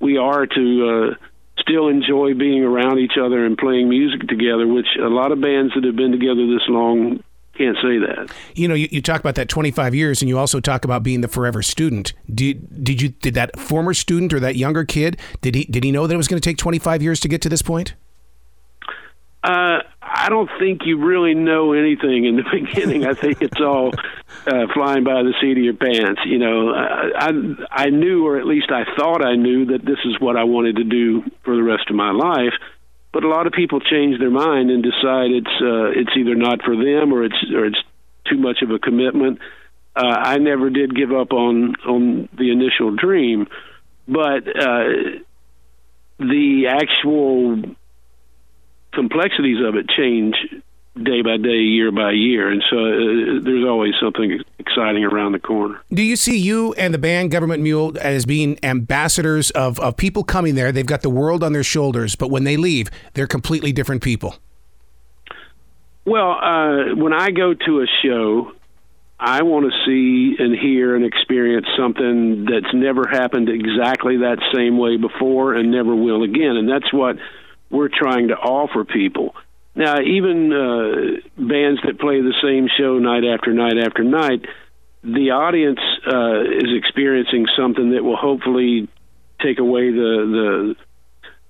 we 0.00 0.18
are 0.18 0.46
to. 0.46 1.14
Uh, 1.14 1.24
still 1.58 1.88
enjoy 1.88 2.34
being 2.34 2.62
around 2.62 2.98
each 2.98 3.18
other 3.20 3.44
and 3.44 3.58
playing 3.58 3.88
music 3.88 4.20
together, 4.28 4.66
which 4.68 4.86
a 5.02 5.08
lot 5.08 5.32
of 5.32 5.40
bands 5.40 5.72
that 5.74 5.84
have 5.84 5.96
been 5.96 6.12
together 6.12 6.46
this 6.46 6.62
long 6.68 7.24
can't 7.56 7.76
say 7.76 7.98
that. 7.98 8.32
You 8.54 8.68
know, 8.68 8.74
you, 8.74 8.88
you 8.90 9.02
talk 9.02 9.20
about 9.20 9.34
that 9.36 9.48
25 9.48 9.94
years, 9.94 10.22
and 10.22 10.28
you 10.28 10.38
also 10.38 10.60
talk 10.60 10.84
about 10.84 11.02
being 11.02 11.20
the 11.20 11.28
forever 11.28 11.62
student. 11.62 12.12
Did 12.32 12.84
did 12.84 13.00
you 13.00 13.10
did 13.10 13.34
that 13.34 13.58
former 13.58 13.94
student 13.94 14.32
or 14.32 14.40
that 14.40 14.56
younger 14.56 14.84
kid 14.84 15.18
did 15.40 15.54
he 15.54 15.64
did 15.64 15.84
he 15.84 15.92
know 15.92 16.06
that 16.06 16.14
it 16.14 16.16
was 16.16 16.28
going 16.28 16.40
to 16.40 16.48
take 16.48 16.58
25 16.58 17.02
years 17.02 17.20
to 17.20 17.28
get 17.28 17.42
to 17.42 17.48
this 17.48 17.62
point? 17.62 17.94
Uh, 19.42 19.78
I 20.02 20.28
don't 20.28 20.50
think 20.58 20.80
you 20.84 20.98
really 20.98 21.34
know 21.34 21.72
anything 21.72 22.24
in 22.24 22.36
the 22.36 22.42
beginning. 22.52 23.06
I 23.06 23.14
think 23.14 23.42
it's 23.42 23.60
all 23.60 23.92
uh, 24.46 24.66
flying 24.74 25.04
by 25.04 25.22
the 25.22 25.34
seat 25.40 25.56
of 25.56 25.64
your 25.64 25.74
pants. 25.74 26.20
You 26.26 26.38
know, 26.38 26.70
I, 26.70 27.10
I 27.16 27.30
I 27.70 27.90
knew, 27.90 28.26
or 28.26 28.38
at 28.38 28.46
least 28.46 28.70
I 28.70 28.84
thought 28.96 29.24
I 29.24 29.36
knew, 29.36 29.66
that 29.66 29.84
this 29.84 29.98
is 30.04 30.20
what 30.20 30.36
I 30.36 30.44
wanted 30.44 30.76
to 30.76 30.84
do 30.84 31.22
for 31.44 31.54
the 31.54 31.62
rest 31.62 31.90
of 31.90 31.96
my 31.96 32.10
life. 32.10 32.54
But 33.16 33.24
a 33.24 33.28
lot 33.28 33.46
of 33.46 33.54
people 33.54 33.80
change 33.80 34.18
their 34.18 34.28
mind 34.28 34.70
and 34.70 34.82
decide 34.82 35.30
it's 35.30 35.56
uh, 35.62 35.88
it's 35.98 36.10
either 36.18 36.34
not 36.34 36.60
for 36.60 36.76
them 36.76 37.14
or 37.14 37.24
it's 37.24 37.50
or 37.50 37.64
it's 37.64 37.78
too 38.30 38.36
much 38.36 38.60
of 38.60 38.70
a 38.70 38.78
commitment. 38.78 39.38
Uh, 39.96 40.04
I 40.04 40.36
never 40.36 40.68
did 40.68 40.94
give 40.94 41.12
up 41.12 41.32
on 41.32 41.76
on 41.88 42.28
the 42.36 42.50
initial 42.50 42.94
dream, 42.94 43.46
but 44.06 44.46
uh, 44.46 44.84
the 46.18 46.66
actual 46.68 47.62
complexities 48.92 49.64
of 49.66 49.76
it 49.76 49.88
change 49.88 50.34
day 51.02 51.22
by 51.22 51.36
day, 51.36 51.60
year 51.60 51.92
by 51.92 52.12
year, 52.12 52.50
and 52.50 52.62
so 52.70 52.76
uh, 52.78 53.40
there's 53.44 53.66
always 53.66 53.92
something 54.00 54.40
exciting 54.58 55.04
around 55.04 55.32
the 55.32 55.38
corner. 55.38 55.80
Do 55.92 56.02
you 56.02 56.16
see 56.16 56.36
you 56.36 56.72
and 56.74 56.92
the 56.92 56.98
band 56.98 57.30
Government 57.30 57.62
Mule 57.62 57.96
as 58.00 58.24
being 58.24 58.58
ambassadors 58.62 59.50
of, 59.50 59.78
of 59.80 59.96
people 59.96 60.24
coming 60.24 60.54
there? 60.54 60.72
They've 60.72 60.86
got 60.86 61.02
the 61.02 61.10
world 61.10 61.42
on 61.42 61.52
their 61.52 61.64
shoulders, 61.64 62.16
but 62.16 62.30
when 62.30 62.44
they 62.44 62.56
leave, 62.56 62.90
they're 63.14 63.26
completely 63.26 63.72
different 63.72 64.02
people. 64.02 64.36
Well, 66.04 66.32
uh, 66.32 66.94
when 66.94 67.12
I 67.12 67.30
go 67.30 67.52
to 67.52 67.80
a 67.80 67.86
show, 68.04 68.52
I 69.18 69.42
want 69.42 69.66
to 69.66 69.72
see 69.86 70.36
and 70.42 70.56
hear 70.56 70.94
and 70.94 71.04
experience 71.04 71.66
something 71.76 72.44
that's 72.44 72.72
never 72.74 73.08
happened 73.08 73.48
exactly 73.48 74.18
that 74.18 74.38
same 74.54 74.78
way 74.78 74.98
before 74.98 75.54
and 75.54 75.70
never 75.70 75.94
will 75.94 76.22
again, 76.22 76.56
and 76.56 76.68
that's 76.68 76.92
what 76.92 77.16
we're 77.70 77.88
trying 77.88 78.28
to 78.28 78.34
offer 78.34 78.84
people. 78.84 79.34
Now, 79.76 80.00
even 80.00 80.52
uh, 80.52 81.20
bands 81.36 81.80
that 81.84 82.00
play 82.00 82.22
the 82.22 82.32
same 82.42 82.66
show 82.78 82.98
night 82.98 83.24
after 83.24 83.52
night 83.52 83.76
after 83.76 84.02
night, 84.02 84.46
the 85.04 85.32
audience 85.32 85.80
uh, 86.06 86.40
is 86.40 86.72
experiencing 86.74 87.44
something 87.56 87.90
that 87.92 88.02
will 88.02 88.16
hopefully 88.16 88.88
take 89.42 89.58
away 89.58 89.90
the 89.92 90.74
the 90.74 90.76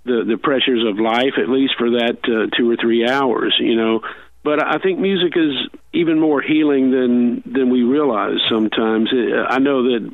the, 0.05 0.25
the 0.25 0.39
pressures 0.39 0.85
of 0.87 0.99
life, 0.99 1.35
at 1.39 1.49
least 1.49 1.75
for 1.79 1.91
that 1.91 2.19
uh, 2.25 2.51
two 2.57 2.69
or 2.69 2.77
three 2.77 3.09
hours. 3.09 3.55
You 3.61 3.77
know, 3.77 4.01
but 4.43 4.59
I 4.63 4.79
think 4.79 4.99
music 4.99 5.35
is 5.37 5.55
even 5.93 6.19
more 6.19 6.43
healing 6.43 6.91
than 6.91 7.43
than 7.47 7.71
we 7.71 7.85
realize 7.85 8.39
sometimes. 8.51 9.09
I 9.49 9.61
know 9.61 9.85
that 9.85 10.13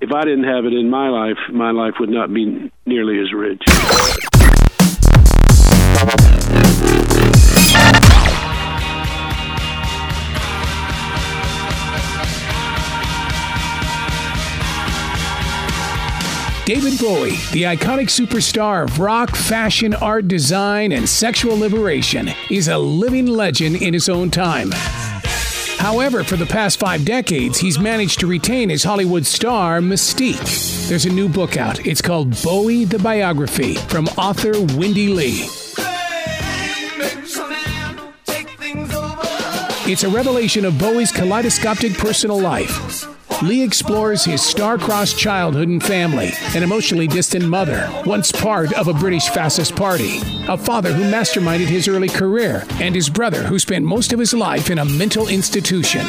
if 0.00 0.12
I 0.12 0.22
didn't 0.22 0.44
have 0.44 0.64
it 0.64 0.74
in 0.74 0.88
my 0.90 1.08
life, 1.08 1.38
my 1.52 1.72
life 1.72 1.94
would 1.98 2.10
not 2.10 2.32
be 2.32 2.70
nearly 2.86 3.18
as 3.18 3.32
rich. 3.32 3.62
David 16.66 16.98
Bowie, 16.98 17.36
the 17.52 17.62
iconic 17.62 18.08
superstar 18.08 18.82
of 18.82 18.98
rock, 18.98 19.36
fashion, 19.36 19.94
art, 19.94 20.26
design, 20.26 20.90
and 20.90 21.08
sexual 21.08 21.56
liberation, 21.56 22.28
is 22.50 22.66
a 22.66 22.76
living 22.76 23.26
legend 23.26 23.76
in 23.76 23.94
his 23.94 24.08
own 24.08 24.32
time. 24.32 24.72
However, 25.78 26.24
for 26.24 26.34
the 26.34 26.44
past 26.44 26.80
five 26.80 27.04
decades, 27.04 27.60
he's 27.60 27.78
managed 27.78 28.18
to 28.18 28.26
retain 28.26 28.68
his 28.68 28.82
Hollywood 28.82 29.24
star 29.24 29.78
mystique. 29.78 30.88
There's 30.88 31.04
a 31.04 31.12
new 31.12 31.28
book 31.28 31.56
out. 31.56 31.86
It's 31.86 32.02
called 32.02 32.34
Bowie 32.42 32.84
the 32.84 32.98
Biography 32.98 33.76
from 33.76 34.08
author 34.18 34.50
Wendy 34.76 35.06
Leigh. 35.06 35.46
It's 39.88 40.02
a 40.02 40.08
revelation 40.08 40.64
of 40.64 40.76
Bowie's 40.80 41.12
kaleidoscopic 41.12 41.92
personal 41.92 42.40
life. 42.40 42.95
Leigh 43.42 43.62
explores 43.62 44.24
his 44.24 44.40
star-crossed 44.40 45.18
childhood 45.18 45.68
and 45.68 45.82
family, 45.82 46.30
an 46.54 46.62
emotionally 46.62 47.06
distant 47.06 47.44
mother, 47.44 47.86
once 48.06 48.32
part 48.32 48.72
of 48.72 48.88
a 48.88 48.94
British 48.94 49.28
fascist 49.28 49.76
party, 49.76 50.20
a 50.48 50.56
father 50.56 50.92
who 50.92 51.04
masterminded 51.04 51.66
his 51.66 51.86
early 51.86 52.08
career, 52.08 52.64
and 52.80 52.94
his 52.94 53.10
brother 53.10 53.42
who 53.42 53.58
spent 53.58 53.84
most 53.84 54.14
of 54.14 54.18
his 54.18 54.32
life 54.32 54.70
in 54.70 54.78
a 54.78 54.84
mental 54.84 55.28
institution. 55.28 56.00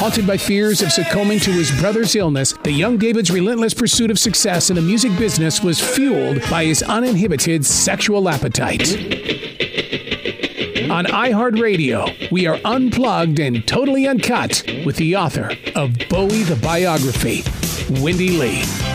Haunted 0.00 0.26
by 0.26 0.36
fears 0.36 0.82
of 0.82 0.90
succumbing 0.90 1.38
to 1.40 1.52
his 1.52 1.70
brother's 1.80 2.16
illness, 2.16 2.54
the 2.64 2.72
young 2.72 2.98
David's 2.98 3.30
relentless 3.30 3.74
pursuit 3.74 4.10
of 4.10 4.18
success 4.18 4.70
in 4.70 4.76
the 4.76 4.82
music 4.82 5.16
business 5.16 5.62
was 5.62 5.80
fueled 5.80 6.40
by 6.50 6.64
his 6.64 6.82
uninhibited 6.82 7.64
sexual 7.64 8.28
appetite. 8.28 9.57
On 10.98 11.04
iHeartRadio, 11.04 12.28
we 12.32 12.48
are 12.48 12.58
unplugged 12.64 13.38
and 13.38 13.64
totally 13.68 14.08
uncut 14.08 14.64
with 14.84 14.96
the 14.96 15.14
author 15.14 15.52
of 15.76 15.96
Bowie 16.10 16.42
the 16.42 16.56
Biography, 16.60 17.44
Wendy 18.02 18.30
Leigh. 18.30 18.87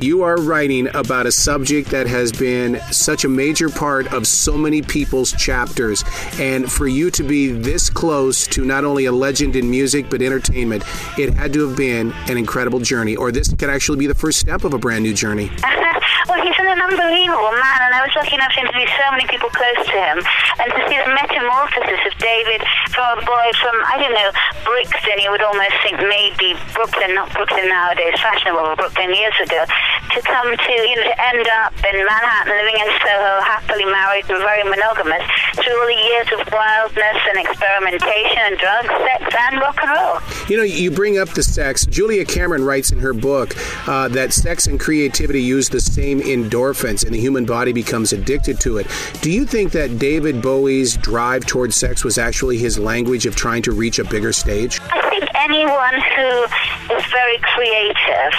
You 0.00 0.22
are 0.22 0.36
writing 0.36 0.88
about 0.94 1.26
a 1.26 1.32
subject 1.32 1.90
that 1.90 2.06
has 2.06 2.32
been 2.32 2.80
such 2.90 3.24
a 3.24 3.28
major 3.28 3.68
part 3.68 4.12
of 4.12 4.26
so 4.26 4.56
many 4.56 4.82
people's 4.82 5.32
chapters. 5.32 6.04
And 6.38 6.70
for 6.70 6.86
you 6.86 7.10
to 7.12 7.22
be 7.22 7.48
this 7.52 7.90
close 7.90 8.46
to 8.48 8.64
not 8.64 8.84
only 8.84 9.06
a 9.06 9.12
legend 9.12 9.56
in 9.56 9.70
music, 9.70 10.10
but 10.10 10.22
entertainment, 10.22 10.84
it 11.18 11.34
had 11.34 11.52
to 11.54 11.66
have 11.66 11.76
been 11.76 12.12
an 12.28 12.36
incredible 12.36 12.80
journey. 12.80 13.16
Or 13.16 13.32
this 13.32 13.48
could 13.48 13.70
actually 13.70 13.98
be 13.98 14.06
the 14.06 14.14
first 14.14 14.38
step 14.38 14.64
of 14.64 14.74
a 14.74 14.78
brand 14.78 15.02
new 15.02 15.14
journey. 15.14 15.50
well, 16.28 16.42
he's 16.42 16.57
an 16.68 16.80
unbelievable 16.84 17.52
man, 17.56 17.80
and 17.88 17.92
I 17.96 18.04
was 18.04 18.12
lucky 18.14 18.36
enough 18.36 18.52
to 18.54 18.60
interview 18.60 18.86
so 19.00 19.06
many 19.10 19.24
people 19.26 19.48
close 19.48 19.80
to 19.88 19.96
him. 19.96 20.18
And 20.60 20.68
to 20.74 20.80
see 20.88 20.98
the 21.00 21.10
metamorphosis 21.10 22.02
of 22.04 22.14
David 22.20 22.60
from 22.92 23.18
a 23.18 23.24
boy 23.24 23.46
from, 23.56 23.74
I 23.88 23.96
don't 23.96 24.12
know, 24.12 24.30
Brixton, 24.68 25.18
you 25.22 25.30
would 25.32 25.42
almost 25.42 25.76
think 25.82 25.96
maybe 26.04 26.58
Brooklyn, 26.74 27.14
not 27.14 27.32
Brooklyn 27.32 27.68
nowadays, 27.68 28.20
fashionable 28.20 28.76
Brooklyn 28.76 29.14
years 29.14 29.36
ago, 29.40 29.64
to 29.64 30.18
come 30.22 30.50
to, 30.52 30.72
you 30.72 30.96
know, 30.96 31.08
to 31.08 31.16
end 31.32 31.46
up 31.64 31.72
in 31.84 31.96
Manhattan, 32.04 32.52
living 32.52 32.76
in 32.76 32.90
Soho, 33.00 33.32
happily 33.44 33.86
married 33.86 34.28
and 34.28 34.40
very 34.44 34.64
monogamous, 34.64 35.24
through 35.56 35.78
all 35.78 35.88
the 35.88 35.96
years 35.96 36.28
of 36.36 36.40
wildness 36.52 37.18
and 37.32 37.38
experimentation 37.38 38.42
and 38.52 38.58
drugs, 38.58 38.92
sex, 39.08 39.22
and 39.48 39.60
rock 39.60 39.78
and 39.80 39.90
roll. 39.94 40.20
You 40.48 40.56
know, 40.56 40.68
you 40.68 40.90
bring 40.90 41.18
up 41.18 41.30
the 41.30 41.42
sex. 41.42 41.86
Julia 41.86 42.24
Cameron 42.24 42.64
writes 42.64 42.90
in 42.90 42.98
her 43.00 43.14
book 43.14 43.54
uh, 43.86 44.08
that 44.08 44.32
sex 44.32 44.66
and 44.66 44.78
creativity 44.80 45.42
use 45.42 45.68
the 45.68 45.80
same 45.80 46.20
endorphins, 46.58 47.04
and 47.04 47.14
the 47.14 47.20
human 47.20 47.44
body 47.44 47.72
becomes 47.72 48.12
addicted 48.12 48.60
to 48.60 48.78
it. 48.78 48.86
Do 49.20 49.30
you 49.30 49.46
think 49.46 49.72
that 49.72 49.98
David 49.98 50.42
Bowie's 50.42 50.96
drive 50.96 51.46
towards 51.46 51.76
sex 51.76 52.04
was 52.04 52.18
actually 52.18 52.58
his 52.58 52.78
language 52.78 53.26
of 53.26 53.36
trying 53.36 53.62
to 53.62 53.72
reach 53.72 53.98
a 53.98 54.04
bigger 54.04 54.32
stage? 54.32 54.80
I 54.92 55.08
think 55.10 55.24
anyone 55.34 55.94
who 55.94 56.94
is 56.96 57.04
very 57.10 57.38
creative 57.54 58.32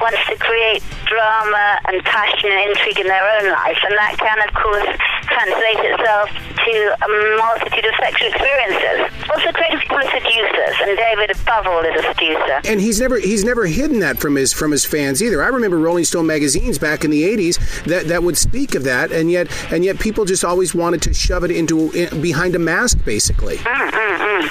wants 0.00 0.18
to 0.28 0.36
create 0.38 0.82
drama 1.06 1.78
and 1.88 2.02
passion 2.04 2.50
and 2.50 2.70
intrigue 2.70 3.00
in 3.00 3.06
their 3.06 3.40
own 3.40 3.50
life, 3.50 3.78
and 3.84 3.96
that 3.96 4.16
can, 4.18 4.38
of 4.46 4.54
course, 4.54 4.98
translate 5.28 5.80
itself 5.84 6.28
to 6.64 6.96
a 7.04 7.08
multitude 7.38 7.84
of 7.84 7.94
sexual 8.00 8.28
experiences. 8.28 9.12
Also, 9.30 9.52
creative 9.52 9.80
people 9.80 9.96
are 9.96 10.10
seducers, 10.10 10.76
and 10.82 10.96
David, 10.96 11.30
above 11.30 11.66
all, 11.66 11.80
is 11.80 12.04
a 12.04 12.14
seducer. 12.14 12.60
And 12.64 12.80
he's 12.80 13.00
never 13.00 13.18
he's 13.18 13.44
never 13.44 13.66
hidden 13.66 14.00
that 14.00 14.18
from 14.18 14.36
his 14.36 14.52
from 14.52 14.70
his 14.70 14.84
fans 14.84 15.22
either. 15.22 15.42
I 15.42 15.48
remember 15.48 15.78
Rolling 15.78 16.04
Stone 16.04 16.26
magazines 16.26 16.78
back 16.78 17.04
in 17.04 17.10
the 17.10 17.22
'80s 17.24 17.84
that, 17.84 18.06
that 18.08 18.22
would 18.22 18.36
speak 18.36 18.74
of 18.74 18.84
that, 18.84 19.12
and 19.12 19.30
yet 19.30 19.48
and 19.72 19.84
yet 19.84 19.98
people 19.98 20.24
just 20.24 20.44
always 20.44 20.74
wanted 20.74 21.02
to 21.02 21.14
shove 21.14 21.44
it 21.44 21.50
into 21.50 21.90
in, 21.92 22.20
behind 22.20 22.54
a 22.54 22.58
mask, 22.58 23.04
basically. 23.04 23.56
Mm-mm-mm. 23.58 24.50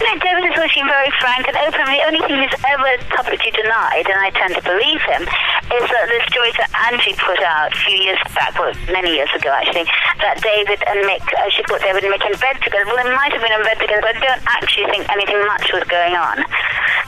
No, 0.00 0.18
David 0.18 0.31
is 0.52 0.60
always 0.60 0.76
very 0.84 1.10
frank 1.20 1.48
and 1.48 1.56
open. 1.64 1.80
The 1.88 2.04
only 2.04 2.22
thing 2.28 2.36
he's 2.44 2.58
ever 2.68 2.92
publicly 3.08 3.52
denied, 3.56 4.04
and 4.04 4.18
I 4.20 4.28
tend 4.36 4.52
to 4.60 4.62
believe 4.62 5.00
him, 5.00 5.22
is 5.24 5.84
that 5.88 6.04
the 6.12 6.20
stories 6.28 6.56
that 6.60 6.68
Angie 6.92 7.16
put 7.16 7.40
out 7.40 7.72
a 7.72 7.78
few 7.80 7.96
years 7.96 8.20
back, 8.36 8.52
well, 8.60 8.72
many 8.92 9.16
years 9.16 9.32
ago 9.32 9.48
actually, 9.48 9.88
that 10.20 10.44
David 10.44 10.84
and 10.84 11.00
Mick, 11.08 11.24
uh, 11.24 11.48
she 11.48 11.64
put 11.64 11.80
David 11.80 12.04
and 12.04 12.12
Mick 12.12 12.24
in 12.28 12.36
bed 12.36 12.60
together. 12.60 12.84
Well, 12.84 13.00
they 13.00 13.08
might 13.16 13.32
have 13.32 13.40
been 13.40 13.54
in 13.54 13.64
bed 13.64 13.80
together, 13.80 14.04
but 14.04 14.16
I 14.16 14.20
don't 14.20 14.44
actually 14.60 14.92
think 14.92 15.08
anything 15.08 15.40
much 15.48 15.72
was 15.72 15.84
going 15.88 16.12
on. 16.12 16.44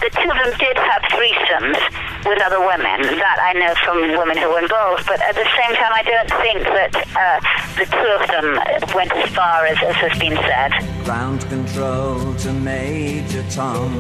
The 0.04 0.10
two 0.10 0.30
of 0.30 0.36
them 0.36 0.52
did 0.58 0.76
have 0.76 1.00
threesomes 1.16 1.80
with 2.26 2.38
other 2.42 2.60
women. 2.60 3.00
That 3.16 3.38
I 3.40 3.54
know 3.54 3.72
from 3.86 4.18
women 4.18 4.36
who 4.36 4.50
were 4.50 4.58
involved. 4.58 5.06
But 5.06 5.22
at 5.22 5.34
the 5.34 5.48
same 5.56 5.74
time, 5.76 5.92
I 5.94 6.02
don't 6.02 6.30
think 6.44 6.60
that 6.76 6.92
uh, 7.16 7.40
the 7.78 7.86
two 7.88 8.12
of 8.12 8.28
them 8.28 8.94
went 8.94 9.12
as 9.12 9.34
far 9.34 9.64
as, 9.64 9.78
as 9.82 9.96
has 9.96 10.18
been 10.18 10.36
said. 10.36 10.72
Ground 11.06 11.40
control 11.48 12.34
to 12.34 12.52
Major 12.52 13.42
Tom. 13.48 13.94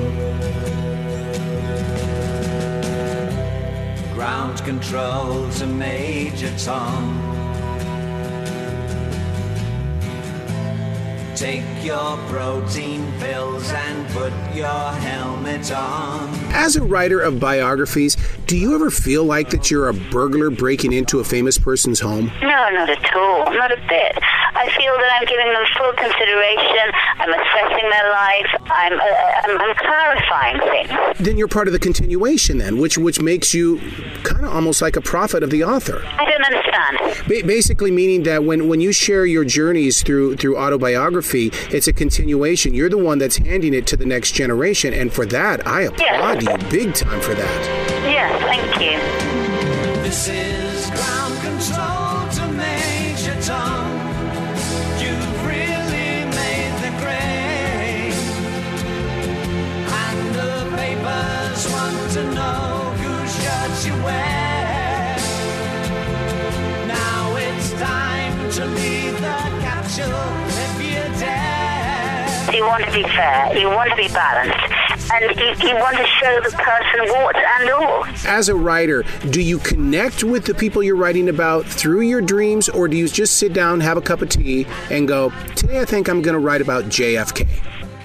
Ground 4.12 4.62
control 4.62 5.48
to 5.52 5.66
Major 5.66 6.52
Tom. 6.58 7.23
Take 11.36 11.64
your 11.82 12.16
protein 12.28 13.10
pills 13.18 13.68
and 13.72 14.08
put 14.10 14.32
your 14.54 14.68
helmet 14.68 15.72
on. 15.72 16.32
As 16.52 16.76
a 16.76 16.82
writer 16.82 17.20
of 17.20 17.40
biographies, 17.40 18.16
do 18.46 18.56
you 18.56 18.72
ever 18.76 18.88
feel 18.88 19.24
like 19.24 19.50
that 19.50 19.68
you're 19.68 19.88
a 19.88 19.94
burglar 19.94 20.50
breaking 20.50 20.92
into 20.92 21.18
a 21.18 21.24
famous 21.24 21.58
person's 21.58 21.98
home? 21.98 22.30
No, 22.40 22.48
not 22.70 22.88
at 22.88 23.16
all. 23.16 23.52
Not 23.52 23.72
a 23.72 23.76
bit. 23.88 24.18
I 24.56 24.70
feel 24.78 24.94
that 24.96 25.18
I'm 25.20 25.26
giving 25.26 25.52
them 25.52 25.64
full 25.76 25.92
consideration. 25.94 26.92
I'm 27.18 27.32
assessing 27.32 27.90
their 27.90 28.10
life. 28.10 28.46
I'm, 28.70 28.92
uh, 28.92 29.04
I'm, 29.42 29.58
I'm 29.60 29.74
clarifying 29.74 30.60
things. 30.60 31.18
Then 31.18 31.36
you're 31.36 31.48
part 31.48 31.66
of 31.66 31.72
the 31.72 31.80
continuation, 31.80 32.58
then, 32.58 32.78
which 32.78 32.96
which 32.96 33.20
makes 33.20 33.52
you 33.52 33.80
kind 34.22 34.44
of 34.44 34.54
almost 34.54 34.80
like 34.80 34.94
a 34.94 35.00
prophet 35.00 35.42
of 35.42 35.50
the 35.50 35.64
author. 35.64 36.04
I 36.04 36.24
don't 36.30 36.44
understand. 36.44 37.26
Ba- 37.26 37.46
basically, 37.46 37.90
meaning 37.90 38.22
that 38.24 38.44
when, 38.44 38.68
when 38.68 38.80
you 38.80 38.92
share 38.92 39.26
your 39.26 39.44
journeys 39.44 40.02
through 40.02 40.36
through 40.36 40.56
autobiography, 40.56 41.23
it's 41.32 41.86
a 41.88 41.92
continuation. 41.92 42.74
You're 42.74 42.88
the 42.90 42.98
one 42.98 43.18
that's 43.18 43.36
handing 43.38 43.74
it 43.74 43.86
to 43.88 43.96
the 43.96 44.04
next 44.06 44.32
generation, 44.32 44.92
and 44.92 45.12
for 45.12 45.24
that, 45.26 45.66
I 45.66 45.82
applaud 45.82 46.42
Yes. 46.42 46.62
you 46.62 46.68
big 46.70 46.94
time 46.94 47.20
for 47.20 47.34
that. 47.34 47.60
Yes, 48.04 48.42
thank 48.42 48.80
you. 48.80 48.98
This 50.02 50.28
is 50.28 50.90
ground 50.90 51.34
control 51.40 52.28
to 52.36 52.52
Major 52.52 53.36
Tom. 53.42 53.86
You've 55.00 55.46
really 55.46 56.24
made 56.38 56.74
the 56.84 56.92
grade. 57.00 58.14
And 60.02 60.34
the 60.34 60.52
papers 60.76 61.66
want 61.72 62.10
to 62.12 62.22
know 62.34 62.92
whose 63.00 63.32
shirt 63.42 63.86
you 63.86 63.94
wear. 64.04 65.16
Now 66.86 67.34
it's 67.36 67.70
time 67.72 68.50
to 68.52 68.66
You 72.54 72.64
want 72.64 72.84
to 72.84 72.92
be 72.92 73.02
fair. 73.02 73.58
You 73.58 73.66
want 73.66 73.90
to 73.90 73.96
be 73.96 74.06
balanced. 74.08 74.56
And 75.12 75.36
you, 75.36 75.68
you 75.68 75.74
want 75.74 75.96
to 75.96 76.06
show 76.06 76.40
the 76.40 76.50
person 76.56 77.20
warts 77.20 77.38
and 77.60 77.70
all. 77.70 78.04
As 78.26 78.48
a 78.48 78.54
writer, 78.54 79.04
do 79.30 79.42
you 79.42 79.58
connect 79.58 80.22
with 80.22 80.44
the 80.44 80.54
people 80.54 80.80
you're 80.80 80.94
writing 80.94 81.28
about 81.28 81.66
through 81.66 82.02
your 82.02 82.20
dreams, 82.20 82.68
or 82.68 82.86
do 82.86 82.96
you 82.96 83.08
just 83.08 83.38
sit 83.38 83.52
down, 83.52 83.80
have 83.80 83.96
a 83.96 84.00
cup 84.00 84.22
of 84.22 84.28
tea, 84.28 84.66
and 84.88 85.08
go, 85.08 85.32
Today 85.56 85.80
I 85.80 85.84
think 85.84 86.08
I'm 86.08 86.22
going 86.22 86.34
to 86.34 86.38
write 86.38 86.60
about 86.60 86.84
JFK? 86.84 87.48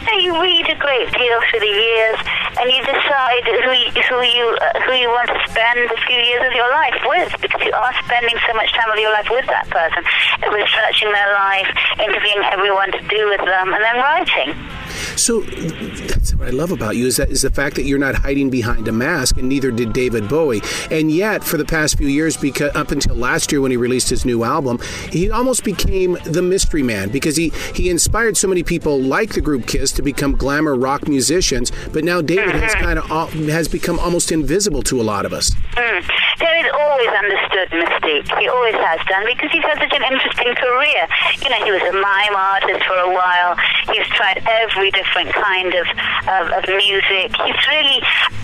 So 0.06 0.18
you 0.18 0.42
read 0.42 0.70
a 0.70 0.76
great 0.76 1.12
deal 1.12 1.40
through 1.50 1.60
the 1.60 1.76
years, 1.76 2.18
and 2.58 2.72
you 2.72 2.82
decide 2.82 3.44
who 3.46 3.72
you, 3.72 3.92
who 4.08 4.24
you 4.24 4.46
uh, 4.58 4.80
who 4.88 4.94
you 4.94 5.10
want 5.10 5.28
to 5.28 5.40
spend 5.52 5.92
a 5.92 6.00
few 6.08 6.18
years 6.18 6.42
of 6.48 6.54
your 6.54 6.70
life 6.72 7.00
with, 7.06 7.30
because 7.42 7.62
you 7.62 7.72
are 7.72 7.94
spending 8.06 8.36
so 8.48 8.54
much 8.56 8.72
time 8.74 8.90
of 8.90 8.98
your 8.98 9.12
life 9.12 9.28
with 9.30 9.46
that 9.48 9.70
person, 9.70 10.04
researching 10.50 11.12
their 11.12 11.34
life, 11.34 11.68
interviewing 12.00 12.42
everyone 12.48 12.92
to 12.92 13.02
do 13.12 13.28
with 13.28 13.44
them, 13.44 13.74
and 13.74 13.84
then 13.84 13.98
writing. 13.98 14.79
So 15.20 15.42
that's 15.42 16.34
what 16.34 16.48
I 16.48 16.52
love 16.52 16.72
about 16.72 16.96
you 16.96 17.06
is 17.06 17.18
that 17.18 17.30
is 17.30 17.42
the 17.42 17.50
fact 17.50 17.76
that 17.76 17.84
you're 17.84 18.00
not 18.00 18.16
hiding 18.16 18.50
behind 18.50 18.88
a 18.88 18.92
mask, 18.92 19.38
and 19.38 19.50
neither 19.50 19.70
did 19.70 19.94
David 19.94 20.30
Bowie. 20.30 20.62
And 20.90 21.12
yet, 21.12 21.44
for 21.44 21.58
the 21.58 21.66
past 21.66 21.98
few 21.98 22.08
years, 22.08 22.38
because 22.38 22.74
up 22.76 22.92
until 22.92 23.16
last 23.16 23.52
year 23.52 23.62
when 23.62 23.72
he 23.72 23.78
released 23.78 24.10
his 24.10 24.26
new 24.26 24.44
album, 24.44 24.80
he 25.12 25.30
almost 25.30 25.64
became 25.64 26.18
the 26.26 26.42
mystery 26.42 26.84
man 26.84 27.10
because 27.10 27.36
he 27.36 27.50
he 27.76 27.90
inspired 27.90 28.38
so 28.38 28.48
many 28.48 28.64
people 28.64 29.00
like 29.00 29.34
the 29.34 29.42
group 29.42 29.68
Kiss 29.68 29.92
to 29.94 30.02
become 30.02 30.36
glamour 30.36 30.76
rock 30.76 31.08
musicians. 31.08 31.72
But 31.92 32.04
now 32.04 32.22
David 32.22 32.56
has 32.56 32.74
kind 32.86 33.00
of 33.00 33.34
has 33.50 33.68
become 33.68 34.00
almost 34.00 34.32
invisible 34.32 34.84
to 34.84 35.02
a 35.02 35.04
lot 35.04 35.26
of 35.26 35.34
us. 35.34 35.52
Mm. 35.76 36.10
David 36.40 36.72
always 36.72 37.10
understood 37.10 37.70
mystique. 37.70 38.40
He 38.40 38.48
always 38.48 38.76
has 38.76 39.00
done 39.08 39.26
because 39.28 39.52
he's 39.52 39.64
had 39.64 39.78
such 39.78 39.92
an 39.92 40.04
interesting 40.08 40.56
career. 40.56 41.04
You 41.44 41.50
know, 41.50 41.60
he 41.66 41.72
was 41.72 41.84
a 41.84 41.94
mime 41.94 42.36
artist 42.36 42.86
for 42.88 42.96
a 42.96 43.12
while. 43.12 43.56
He's 43.92 44.08
tried 44.16 44.42
every 44.48 44.92
different 44.92 45.34
kind 45.34 45.74
of, 45.76 45.88
of, 46.32 46.64
of 46.64 46.64
music. 46.68 47.36
He's 47.36 47.62
really 47.68 48.00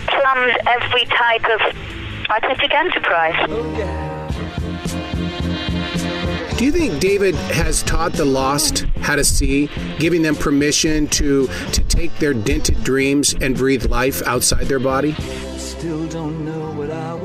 plumbed 0.07 0.57
every 0.67 1.05
type 1.05 1.45
of 1.47 1.61
artistic 2.29 2.73
enterprise. 2.73 3.35
Do 6.57 6.63
you 6.63 6.71
think 6.71 6.99
David 7.01 7.35
has 7.51 7.83
taught 7.83 8.13
the 8.13 8.23
lost 8.23 8.85
how 9.01 9.15
to 9.17 9.25
see, 9.25 9.69
giving 9.99 10.21
them 10.21 10.35
permission 10.35 11.07
to 11.07 11.47
to 11.47 11.83
take 11.83 12.17
their 12.19 12.33
dented 12.33 12.81
dreams 12.83 13.35
and 13.41 13.57
breathe 13.57 13.85
life 13.87 14.21
outside 14.25 14.67
their 14.67 14.79
body? 14.79 15.13
Still 15.57 16.07
don't 16.07 16.45
know 16.45 16.71
what 16.71 16.89
I 16.91 17.13
was 17.13 17.21
waiting 17.21 17.21
for, 17.21 17.24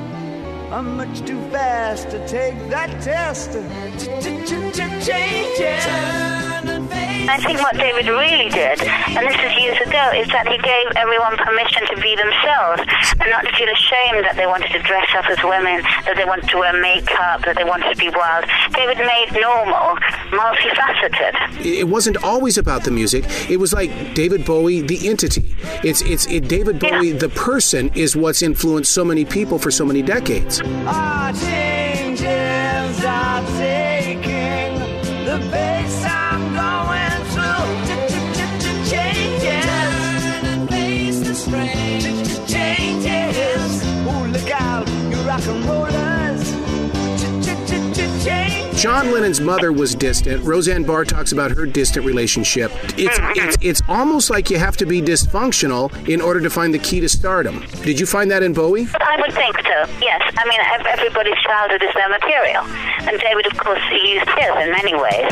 I'm 0.71 0.95
much 0.95 1.19
too 1.27 1.41
fast 1.49 2.11
to 2.11 2.27
take 2.27 2.55
that 2.69 3.01
test. 3.01 3.51
Changes. 5.05 6.40
I 6.63 7.39
think 7.41 7.59
what 7.61 7.75
David 7.77 8.07
really 8.07 8.49
did, 8.49 8.81
and 8.81 9.25
this 9.25 9.39
is 9.39 9.61
years 9.61 9.79
ago, 9.81 10.11
is 10.13 10.27
that 10.29 10.47
he 10.47 10.57
gave 10.57 10.85
everyone 10.95 11.37
permission 11.37 11.87
to 11.87 11.95
be 12.01 12.15
themselves 12.15 12.81
and 13.17 13.29
not 13.29 13.45
to 13.45 13.51
feel 13.55 13.69
ashamed 13.69 14.25
that 14.25 14.35
they 14.35 14.45
wanted 14.45 14.69
to 14.71 14.79
dress 14.79 15.07
up 15.15 15.25
as 15.29 15.41
women, 15.43 15.81
that 16.05 16.13
they 16.15 16.25
wanted 16.25 16.49
to 16.49 16.57
wear 16.57 16.73
makeup, 16.73 17.45
that 17.45 17.55
they 17.55 17.63
wanted 17.63 17.89
to 17.89 17.97
be 17.97 18.09
wild. 18.09 18.45
David 18.73 18.97
made 18.97 19.31
normal, 19.39 19.97
multifaceted. 20.29 21.65
It 21.65 21.87
wasn't 21.87 22.23
always 22.23 22.57
about 22.57 22.83
the 22.83 22.91
music. 22.91 23.25
It 23.49 23.57
was 23.57 23.73
like 23.73 24.13
David 24.13 24.45
Bowie, 24.45 24.81
the 24.81 25.07
entity. 25.07 25.55
It's 25.83 26.01
it's 26.01 26.27
it, 26.27 26.47
David 26.47 26.79
Bowie, 26.79 27.13
the 27.13 27.29
person, 27.29 27.89
is 27.95 28.15
what's 28.15 28.41
influenced 28.41 28.91
so 28.91 29.05
many 29.05 29.25
people 29.25 29.57
for 29.57 29.71
so 29.71 29.85
many 29.85 30.01
decades. 30.01 30.61
Our 30.61 31.33
John 48.81 49.11
Lennon's 49.11 49.39
mother 49.39 49.71
was 49.71 49.93
distant. 49.93 50.43
Roseanne 50.43 50.83
Barr 50.83 51.05
talks 51.05 51.33
about 51.33 51.51
her 51.51 51.67
distant 51.67 52.03
relationship. 52.03 52.71
It's 52.97 53.15
it's 53.37 53.57
it's 53.61 53.81
almost 53.87 54.31
like 54.31 54.49
you 54.49 54.57
have 54.57 54.75
to 54.77 54.87
be 54.87 55.03
dysfunctional 55.03 55.93
in 56.09 56.19
order 56.19 56.41
to 56.41 56.49
find 56.49 56.73
the 56.73 56.79
key 56.79 56.99
to 56.99 57.07
stardom. 57.07 57.63
Did 57.83 57.99
you 57.99 58.07
find 58.07 58.31
that 58.31 58.41
in 58.41 58.53
Bowie? 58.53 58.87
I 58.99 59.17
would 59.21 59.35
think 59.35 59.55
so, 59.57 59.85
yes. 60.01 60.33
I 60.35 60.47
mean, 60.49 60.59
everybody's 60.87 61.37
childhood 61.43 61.83
is 61.83 61.93
their 61.93 62.09
material. 62.09 62.63
And 63.07 63.19
David, 63.19 63.45
of 63.45 63.57
course, 63.59 63.83
used 63.91 64.27
his 64.29 64.49
in 64.65 64.71
many 64.71 64.95
ways. 64.95 65.31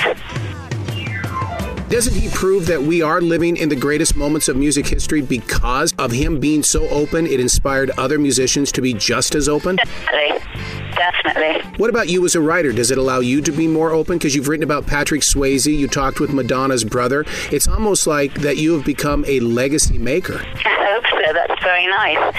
Doesn't 1.89 2.13
he 2.13 2.29
prove 2.29 2.67
that 2.67 2.83
we 2.83 3.01
are 3.01 3.19
living 3.19 3.57
in 3.57 3.67
the 3.67 3.75
greatest 3.75 4.15
moments 4.15 4.47
of 4.47 4.57
music 4.57 4.85
history 4.85 5.23
because 5.23 5.91
of 5.97 6.12
him 6.12 6.39
being 6.39 6.62
so 6.62 6.88
open? 6.89 7.25
It 7.25 7.39
inspired 7.39 7.89
other 7.97 8.19
musicians 8.19 8.71
to 8.73 8.81
be 8.81 8.93
just 8.93 9.33
as 9.33 9.49
open. 9.49 9.77
Definitely. 9.77 10.78
Definitely. 10.95 11.62
What 11.78 11.89
about 11.89 12.10
you 12.10 12.25
as 12.25 12.36
a 12.36 12.41
writer? 12.41 12.71
Does 12.71 12.91
it 12.91 12.97
allow 12.97 13.19
you 13.19 13.41
to 13.41 13.52
be 13.52 13.67
more 13.67 13.91
open? 13.91 14.17
Because 14.17 14.36
you've 14.36 14.47
written 14.47 14.63
about 14.63 14.88
Patrick 14.88 15.21
Swayze, 15.21 15.73
you 15.73 15.88
talked 15.88 16.19
with 16.19 16.32
Madonna's 16.34 16.84
brother. 16.84 17.25
It's 17.52 17.67
almost 17.67 18.08
like 18.08 18.34
that 18.41 18.58
you 18.58 18.73
have 18.73 18.86
become 18.86 19.23
a 19.28 19.39
legacy 19.39 19.97
maker. 19.97 20.41
I 20.65 20.89
hope 20.91 21.06
so. 21.10 21.34
That's 21.34 21.62
very 21.63 21.88
nice. 21.88 22.36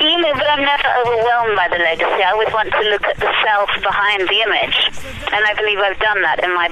You 0.00 0.18
know, 0.20 0.32
but 0.34 0.48
I'm 0.48 0.64
never 0.64 0.88
overwhelmed 1.04 1.54
by 1.56 1.68
the 1.68 1.78
legacy. 1.78 2.22
I 2.22 2.32
always 2.32 2.52
want 2.52 2.72
to 2.72 2.80
look 2.90 3.04
at 3.04 3.18
the 3.18 3.30
self 3.44 3.70
behind 3.82 4.28
the 4.28 4.40
image. 4.40 4.76
And 5.32 5.44
I 5.44 5.54
believe 5.54 5.78
I've 5.78 5.98
done 5.98 6.22
that 6.22 6.42
in 6.42 6.54
my 6.54 6.68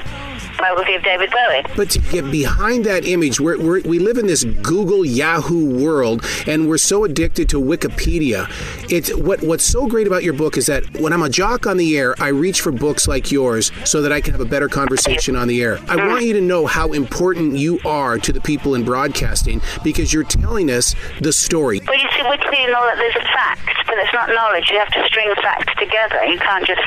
biography 0.61 0.95
of 0.95 1.03
David 1.03 1.31
Bowie. 1.31 1.63
But 1.77 1.91
to 1.91 1.99
get 1.99 2.31
behind 2.31 2.85
that 2.85 3.05
image, 3.05 3.41
we're, 3.41 3.59
we're, 3.59 3.81
we 3.83 3.99
live 3.99 4.19
in 4.19 4.27
this 4.27 4.45
Google 4.45 5.05
Yahoo 5.05 5.83
world, 5.83 6.25
and 6.47 6.69
we're 6.69 6.79
so 6.79 7.05
addicted 7.05 7.49
to 7.51 7.61
Wikipedia. 7.61 8.49
It's 8.91 9.15
what 9.15 9.43
what's 9.43 9.65
so 9.65 9.87
great 9.87 10.07
about 10.07 10.23
your 10.25 10.35
book 10.35 10.57
is 10.57 10.67
that 10.67 11.01
when 11.01 11.13
I'm 11.13 11.23
a 11.23 11.29
jock 11.31 11.67
on 11.67 11.77
the 11.77 11.97
air, 11.97 12.15
I 12.21 12.29
reach 12.29 12.61
for 12.61 12.73
books 12.73 13.09
like 13.09 13.31
yours 13.31 13.73
so 13.85 14.03
that 14.03 14.13
I 14.13 14.21
can 14.21 14.33
have 14.33 14.41
a 14.41 14.45
better 14.45 14.69
conversation 14.69 15.37
on 15.37 15.49
the 15.49 15.63
air. 15.63 15.79
I 15.79 15.97
mm-hmm. 15.97 16.09
want 16.09 16.25
you 16.25 16.33
to 16.35 16.41
know 16.41 16.67
how 16.67 16.93
important 16.93 17.57
you 17.57 17.81
are 17.85 18.19
to 18.19 18.33
the 18.33 18.41
people 18.41 18.75
in 18.75 18.85
broadcasting 18.85 19.61
because 19.83 20.13
you're 20.13 20.25
telling 20.25 20.71
us 20.71 20.95
the 21.21 21.33
story. 21.33 21.81
Well, 21.87 21.99
you 21.99 22.09
see, 22.11 22.23
Wikipedia 22.23 22.71
know 22.73 22.85
that 22.87 22.97
there's 22.99 23.17
a 23.17 23.27
fact, 23.33 23.87
but 23.87 23.97
it's 23.99 24.13
not 24.13 24.29
knowledge. 24.31 24.69
You 24.71 24.79
have 24.79 24.93
to 24.93 25.07
string 25.07 25.33
facts 25.37 25.73
together. 25.79 26.25
You 26.25 26.39
can't 26.39 26.67
just 26.67 26.83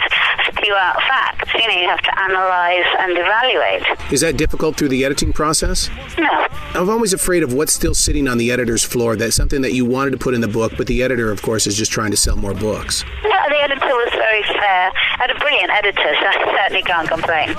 spew 0.52 0.74
out 0.76 1.00
facts. 1.08 1.54
You 1.54 1.68
know, 1.68 1.80
you 1.80 1.88
have 1.88 2.02
to 2.02 2.20
analyze 2.20 2.88
and 3.00 3.12
evaluate. 3.18 3.62
Is 4.12 4.21
that 4.21 4.38
difficult 4.38 4.76
through 4.78 4.89
the 4.89 5.06
editing 5.06 5.34
process? 5.34 5.89
No. 6.17 6.30
I'm 6.73 6.89
always 6.89 7.13
afraid 7.13 7.43
of 7.43 7.54
what's 7.54 7.73
still 7.73 7.93
sitting 7.93 8.28
on 8.28 8.38
the 8.38 8.52
editor's 8.52 8.84
floor. 8.84 9.15
That's 9.15 9.36
something 9.36 9.62
that 9.62 9.73
you 9.73 9.86
wanted 9.86 10.12
to 10.12 10.17
put 10.17 10.34
in 10.34 10.41
the 10.41 10.47
book, 10.47 10.73
but 10.78 10.88
the 10.88 11.04
editor, 11.04 11.32
of 11.32 11.41
course, 11.41 11.67
is 11.67 11.76
just 11.76 11.91
trying 11.91 12.12
to 12.12 12.17
sell 12.17 12.36
more 12.36 12.54
books. 12.54 13.04
No, 13.23 13.30
the 13.49 13.62
editor 13.62 13.86
was 13.86 14.10
very 14.13 14.43
fair. 14.43 14.91
I 14.91 15.17
had 15.19 15.32
a 15.32 15.39
brilliant 15.39 15.71
editor, 15.71 16.15
so 16.19 16.28
I 16.28 16.56
certainly 16.58 16.84
can't 16.84 17.08
complain. 17.08 17.56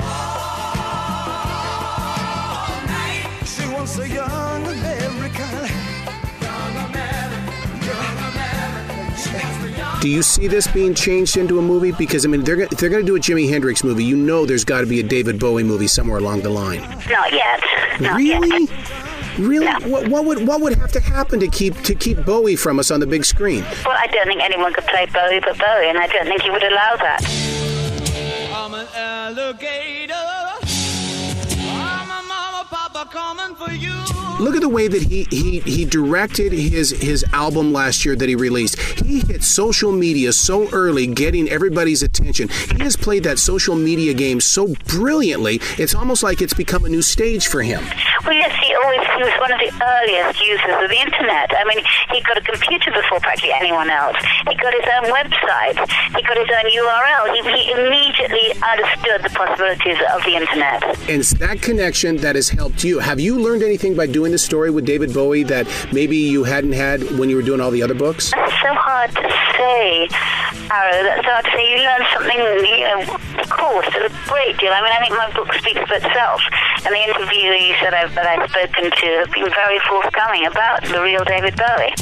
Do 10.04 10.10
you 10.10 10.22
see 10.22 10.48
this 10.48 10.66
being 10.66 10.92
changed 10.92 11.38
into 11.38 11.58
a 11.58 11.62
movie? 11.62 11.90
Because 11.90 12.26
I 12.26 12.28
mean, 12.28 12.44
they're, 12.44 12.60
if 12.60 12.72
they're 12.72 12.90
going 12.90 13.06
to 13.06 13.10
do 13.10 13.16
a 13.16 13.18
Jimi 13.18 13.48
Hendrix 13.48 13.82
movie, 13.82 14.04
you 14.04 14.18
know 14.18 14.44
there's 14.44 14.62
got 14.62 14.82
to 14.82 14.86
be 14.86 15.00
a 15.00 15.02
David 15.02 15.40
Bowie 15.40 15.62
movie 15.62 15.86
somewhere 15.86 16.18
along 16.18 16.42
the 16.42 16.50
line. 16.50 16.82
Not 17.08 17.32
yet. 17.32 17.64
Not 18.02 18.18
really? 18.18 18.66
yet. 18.66 19.38
Really? 19.38 19.64
No. 19.64 19.78
What, 19.88 20.08
what 20.08 20.26
would 20.26 20.46
what 20.46 20.60
would 20.60 20.74
have 20.74 20.92
to 20.92 21.00
happen 21.00 21.40
to 21.40 21.48
keep 21.48 21.80
to 21.84 21.94
keep 21.94 22.22
Bowie 22.22 22.54
from 22.54 22.78
us 22.78 22.90
on 22.90 23.00
the 23.00 23.06
big 23.06 23.24
screen? 23.24 23.62
Well, 23.86 23.96
I 23.98 24.06
don't 24.08 24.26
think 24.26 24.42
anyone 24.42 24.74
could 24.74 24.84
play 24.84 25.06
Bowie 25.06 25.40
but 25.40 25.56
Bowie, 25.58 25.88
and 25.88 25.96
I 25.96 26.06
don't 26.08 26.26
think 26.26 26.42
he 26.42 26.50
would 26.50 26.64
allow 26.64 26.96
that. 26.96 27.24
I'm 28.52 28.74
an 28.74 28.86
alligator. 28.94 30.12
I'm 31.72 32.10
a 32.10 32.28
mama, 32.28 32.66
papa 32.68 33.08
coming 33.10 33.56
for 33.56 33.72
you. 33.72 34.03
Look 34.44 34.56
at 34.56 34.60
the 34.60 34.68
way 34.68 34.88
that 34.88 35.00
he 35.00 35.26
he 35.30 35.60
he 35.60 35.86
directed 35.86 36.52
his 36.52 36.90
his 36.90 37.24
album 37.32 37.72
last 37.72 38.04
year 38.04 38.14
that 38.14 38.28
he 38.28 38.34
released. 38.34 38.78
He 39.00 39.20
hit 39.20 39.42
social 39.42 39.90
media 39.90 40.34
so 40.34 40.68
early, 40.68 41.06
getting 41.06 41.48
everybody's 41.48 42.02
attention. 42.02 42.50
He 42.76 42.82
has 42.82 42.94
played 42.94 43.24
that 43.24 43.38
social 43.38 43.74
media 43.74 44.12
game 44.12 44.42
so 44.42 44.74
brilliantly. 44.86 45.60
It's 45.78 45.94
almost 45.94 46.22
like 46.22 46.42
it's 46.42 46.52
become 46.52 46.84
a 46.84 46.90
new 46.90 47.00
stage 47.00 47.46
for 47.46 47.62
him. 47.62 47.82
Well, 48.26 48.34
yes, 48.34 48.52
he 48.60 48.74
always 48.74 49.00
he 49.16 49.22
was 49.24 49.32
one 49.40 49.50
of 49.50 49.60
the 49.64 49.72
earliest 49.80 50.38
users 50.44 50.76
of 50.76 50.90
the 50.92 51.00
internet. 51.00 51.48
I 51.56 51.64
mean, 51.64 51.82
he 52.12 52.20
got 52.20 52.36
a 52.36 52.42
computer 52.42 52.92
before 52.92 53.20
practically 53.20 53.52
anyone 53.52 53.88
else. 53.88 54.16
He 54.44 54.54
got 54.60 54.76
his 54.76 54.84
own 54.92 55.08
website. 55.08 55.80
He 56.12 56.20
got 56.20 56.36
his 56.36 56.52
own 56.52 56.68
URL. 56.68 57.32
He, 57.32 57.40
he 57.48 57.72
immediately 57.72 58.52
understood 58.60 59.24
the 59.24 59.32
possibilities 59.32 59.96
of 60.12 60.22
the 60.24 60.36
internet. 60.36 60.84
And 61.08 61.24
that 61.40 61.62
connection 61.62 62.18
that 62.18 62.36
has 62.36 62.50
helped 62.50 62.84
you. 62.84 62.98
Have 62.98 63.20
you 63.20 63.40
learned 63.40 63.62
anything 63.62 63.96
by 63.96 64.06
doing 64.06 64.33
the 64.34 64.38
story 64.38 64.68
with 64.68 64.84
David 64.84 65.14
Bowie 65.14 65.44
that 65.44 65.64
maybe 65.92 66.16
you 66.16 66.42
hadn't 66.42 66.72
had 66.72 67.02
when 67.18 67.30
you 67.30 67.36
were 67.36 67.42
doing 67.42 67.60
all 67.60 67.70
the 67.70 67.84
other 67.84 67.94
books? 67.94 68.32
That's 68.32 68.50
so 68.60 68.74
hard 68.74 69.10
to 69.14 69.22
say, 69.54 70.08
Arroe. 70.74 71.02
That's 71.06 71.22
hard 71.22 71.44
to 71.46 71.50
say. 71.54 71.62
You 71.70 71.78
learn 71.86 72.02
something, 72.10 72.40
you 72.66 72.82
know, 72.82 73.00
of 73.38 73.48
course, 73.48 73.86
a 73.94 74.10
great 74.26 74.58
deal. 74.58 74.74
I 74.74 74.82
mean, 74.82 74.90
I 74.90 74.98
think 74.98 75.14
my 75.14 75.30
book 75.30 75.54
speaks 75.54 75.78
for 75.86 75.94
itself. 75.94 76.42
And 76.82 76.90
the 76.90 76.98
interviewees 76.98 77.78
that 77.86 77.94
I've, 77.94 78.12
that 78.18 78.26
I've 78.26 78.50
spoken 78.50 78.90
to 78.90 79.06
have 79.22 79.30
been 79.30 79.46
very 79.54 79.78
forthcoming 79.86 80.46
about 80.46 80.82
the 80.82 81.00
real 81.00 81.22
David 81.22 81.54
Bowie. 81.54 81.94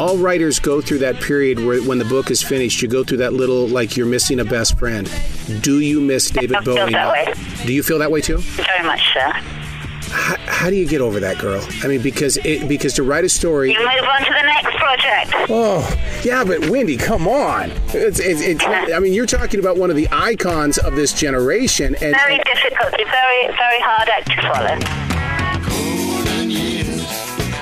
All 0.00 0.16
writers 0.16 0.60
go 0.60 0.80
through 0.80 0.98
that 0.98 1.16
period 1.16 1.58
where 1.58 1.82
when 1.82 1.98
the 1.98 2.04
book 2.04 2.30
is 2.30 2.40
finished, 2.40 2.80
you 2.80 2.86
go 2.86 3.02
through 3.02 3.18
that 3.18 3.32
little 3.32 3.66
like 3.66 3.96
you're 3.96 4.06
missing 4.06 4.38
a 4.38 4.44
best 4.44 4.78
friend. 4.78 5.10
Do 5.60 5.80
you 5.80 6.00
miss 6.00 6.30
David 6.30 6.64
Bowie? 6.64 6.92
that 6.92 7.12
way. 7.12 7.34
Do 7.66 7.72
you 7.72 7.82
feel 7.82 7.98
that 7.98 8.10
way 8.10 8.20
too? 8.20 8.38
Very 8.38 8.84
much 8.84 9.12
so. 9.12 9.20
How, 10.10 10.36
how 10.46 10.70
do 10.70 10.76
you 10.76 10.86
get 10.86 11.00
over 11.00 11.18
that, 11.18 11.38
girl? 11.38 11.66
I 11.82 11.88
mean, 11.88 12.00
because 12.00 12.36
it 12.38 12.68
because 12.68 12.94
to 12.94 13.02
write 13.02 13.24
a 13.24 13.28
story. 13.28 13.72
You 13.72 13.78
move 13.78 13.88
on 13.88 14.24
to 14.24 14.32
the 14.32 14.42
next 14.42 14.76
project. 14.76 15.34
Oh, 15.50 16.20
yeah, 16.22 16.44
but 16.44 16.68
Wendy, 16.70 16.96
come 16.96 17.26
on. 17.26 17.72
It's, 17.88 18.20
it's, 18.20 18.40
it's, 18.40 18.64
I 18.64 19.00
mean, 19.00 19.12
you're 19.12 19.26
talking 19.26 19.58
about 19.58 19.78
one 19.78 19.90
of 19.90 19.96
the 19.96 20.08
icons 20.12 20.78
of 20.78 20.94
this 20.94 21.12
generation, 21.12 21.96
and, 22.00 22.14
Very 22.14 22.38
difficult, 22.38 22.92
very, 22.92 23.46
very 23.48 23.80
hard 23.80 24.08
act 24.08 24.30
to 24.30 24.42
follow. 24.42 25.07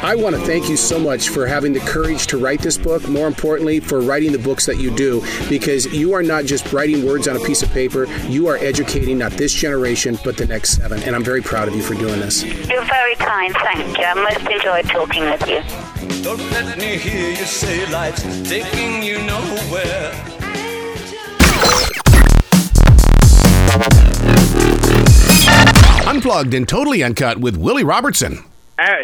I 0.02 0.14
want 0.14 0.36
to 0.36 0.42
thank 0.42 0.68
you 0.68 0.76
so 0.76 0.98
much 0.98 1.30
for 1.30 1.46
having 1.46 1.72
the 1.72 1.80
courage 1.80 2.26
to 2.28 2.38
write 2.38 2.60
this 2.60 2.76
book. 2.76 3.08
More 3.08 3.26
importantly, 3.26 3.80
for 3.80 4.00
writing 4.00 4.30
the 4.30 4.38
books 4.38 4.66
that 4.66 4.76
you 4.76 4.94
do, 4.94 5.22
because 5.48 5.86
you 5.86 6.12
are 6.12 6.22
not 6.22 6.44
just 6.44 6.72
writing 6.72 7.04
words 7.04 7.26
on 7.26 7.36
a 7.36 7.40
piece 7.40 7.62
of 7.62 7.70
paper. 7.70 8.04
You 8.28 8.46
are 8.48 8.56
educating 8.56 9.18
not 9.18 9.32
this 9.32 9.52
generation, 9.52 10.18
but 10.22 10.36
the 10.36 10.46
next 10.46 10.76
seven. 10.76 11.02
And 11.02 11.16
I'm 11.16 11.24
very 11.24 11.42
proud 11.42 11.66
of 11.66 11.74
you 11.74 11.82
for 11.82 11.94
doing 11.94 12.20
this. 12.20 12.44
You're 12.44 12.84
very 12.84 13.16
kind, 13.16 13.54
thank 13.54 13.98
you. 13.98 14.04
I 14.04 14.14
most 14.14 14.48
enjoyed 14.50 14.88
talking 14.88 15.24
with 15.24 15.48
you. 15.48 16.22
Don't 16.22 16.38
let 16.50 16.78
me 16.78 16.98
hear 16.98 17.30
you 17.30 17.44
say 17.44 17.90
life's 17.90 18.22
taking 18.48 19.02
you 19.02 19.18
nowhere. 19.22 20.12
Unplugged 26.06 26.54
and 26.54 26.68
totally 26.68 27.02
uncut 27.02 27.38
with 27.38 27.56
Willie 27.56 27.84
Robertson. 27.84 28.44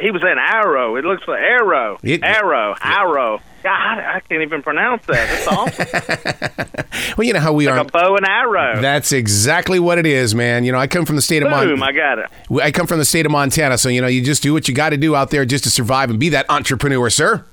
He 0.00 0.10
was 0.10 0.22
an 0.22 0.38
arrow. 0.38 0.96
It 0.96 1.04
looks 1.04 1.26
like 1.26 1.40
arrow. 1.40 1.98
It- 2.02 2.22
arrow. 2.22 2.74
Arrow. 2.82 3.40
God, 3.62 3.98
I 3.98 4.20
can't 4.28 4.42
even 4.42 4.60
pronounce 4.62 5.06
that. 5.06 5.44
That's 5.44 5.48
awesome. 5.48 6.78
Well, 7.16 7.26
you 7.26 7.32
know 7.34 7.40
how 7.40 7.52
we 7.52 7.66
like 7.66 7.76
are. 7.76 7.80
a 7.80 7.84
bow 7.84 8.16
and 8.16 8.26
arrow. 8.26 8.80
That's 8.80 9.12
exactly 9.12 9.78
what 9.78 9.98
it 9.98 10.06
is, 10.06 10.34
man. 10.34 10.64
You 10.64 10.72
know, 10.72 10.78
I 10.78 10.86
come 10.86 11.04
from 11.04 11.16
the 11.16 11.22
state 11.22 11.42
of 11.42 11.50
Boom! 11.50 11.78
Montana. 11.80 11.84
I 11.84 11.92
got 11.92 12.18
it. 12.18 12.62
I 12.62 12.70
come 12.70 12.86
from 12.86 12.98
the 12.98 13.04
state 13.04 13.26
of 13.26 13.32
Montana, 13.32 13.76
so 13.76 13.88
you 13.90 14.00
know, 14.00 14.06
you 14.06 14.22
just 14.22 14.42
do 14.42 14.52
what 14.54 14.66
you 14.68 14.74
got 14.74 14.90
to 14.90 14.96
do 14.96 15.14
out 15.14 15.30
there 15.30 15.44
just 15.44 15.64
to 15.64 15.70
survive 15.70 16.08
and 16.10 16.18
be 16.18 16.30
that 16.30 16.46
entrepreneur, 16.48 17.10
sir. 17.10 17.44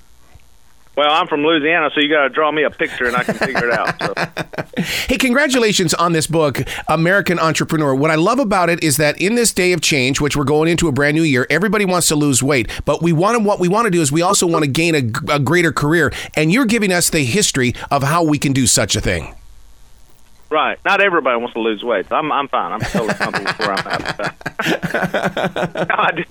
Well, 1.00 1.14
I'm 1.14 1.28
from 1.28 1.46
Louisiana, 1.46 1.90
so 1.96 2.02
you 2.02 2.10
got 2.10 2.24
to 2.24 2.30
draw 2.30 2.52
me 2.52 2.64
a 2.64 2.70
picture 2.70 3.06
and 3.06 3.16
I 3.16 3.24
can 3.24 3.36
figure 3.36 3.70
it 3.70 3.72
out. 3.72 3.98
So. 4.02 4.14
Hey, 5.08 5.18
congratulations 5.18 5.94
on 5.94 6.12
this 6.12 6.28
book, 6.28 6.62
American 6.88 7.40
Entrepreneur. 7.40 7.96
What 7.96 8.12
I 8.12 8.16
love 8.16 8.40
about 8.40 8.70
it 8.70 8.84
is 8.84 8.98
that 8.98 9.20
in 9.20 9.36
this 9.36 9.54
day 9.54 9.72
of 9.72 9.82
change, 9.82 10.20
which 10.20 10.36
we're 10.36 10.44
going 10.44 10.70
into 10.70 10.88
a 10.88 10.92
brand 10.92 11.16
new 11.16 11.24
year, 11.24 11.48
everybody 11.50 11.86
wants 11.86 12.10
to 12.10 12.16
lose 12.16 12.44
weight, 12.44 12.70
but 12.84 13.02
we 13.02 13.14
want 13.14 13.38
to, 13.38 13.44
what 13.44 13.60
we 13.60 13.68
want 13.68 13.86
to 13.86 13.92
do 13.92 14.02
is 14.02 14.12
we 14.12 14.22
also 14.22 14.46
want 14.46 14.64
to 14.64 14.70
gain 14.70 14.94
a, 14.94 15.34
a 15.34 15.40
greater 15.40 15.72
career, 15.72 16.12
and 16.36 16.52
you're 16.52 16.66
giving 16.66 16.92
us 16.92 17.10
the 17.10 17.24
history 17.24 17.74
of 17.90 18.04
how 18.04 18.24
we 18.24 18.38
can 18.38 18.52
do 18.52 18.68
such 18.68 18.96
a 18.96 19.02
thing. 19.02 19.36
Right. 20.50 20.80
Not 20.84 21.02
everybody 21.02 21.38
wants 21.38 21.54
to 21.54 21.60
lose 21.60 21.84
weight. 21.84 22.12
I'm 22.12 22.32
I'm 22.32 22.48
fine. 22.48 22.74
I'm 22.74 22.80
totally 22.80 23.14
comfortable 23.14 23.52
where 23.54 23.74
I'm 23.74 23.88
at. 23.88 25.90
no, 25.90 25.96
I 25.96 26.12
do. 26.16 26.24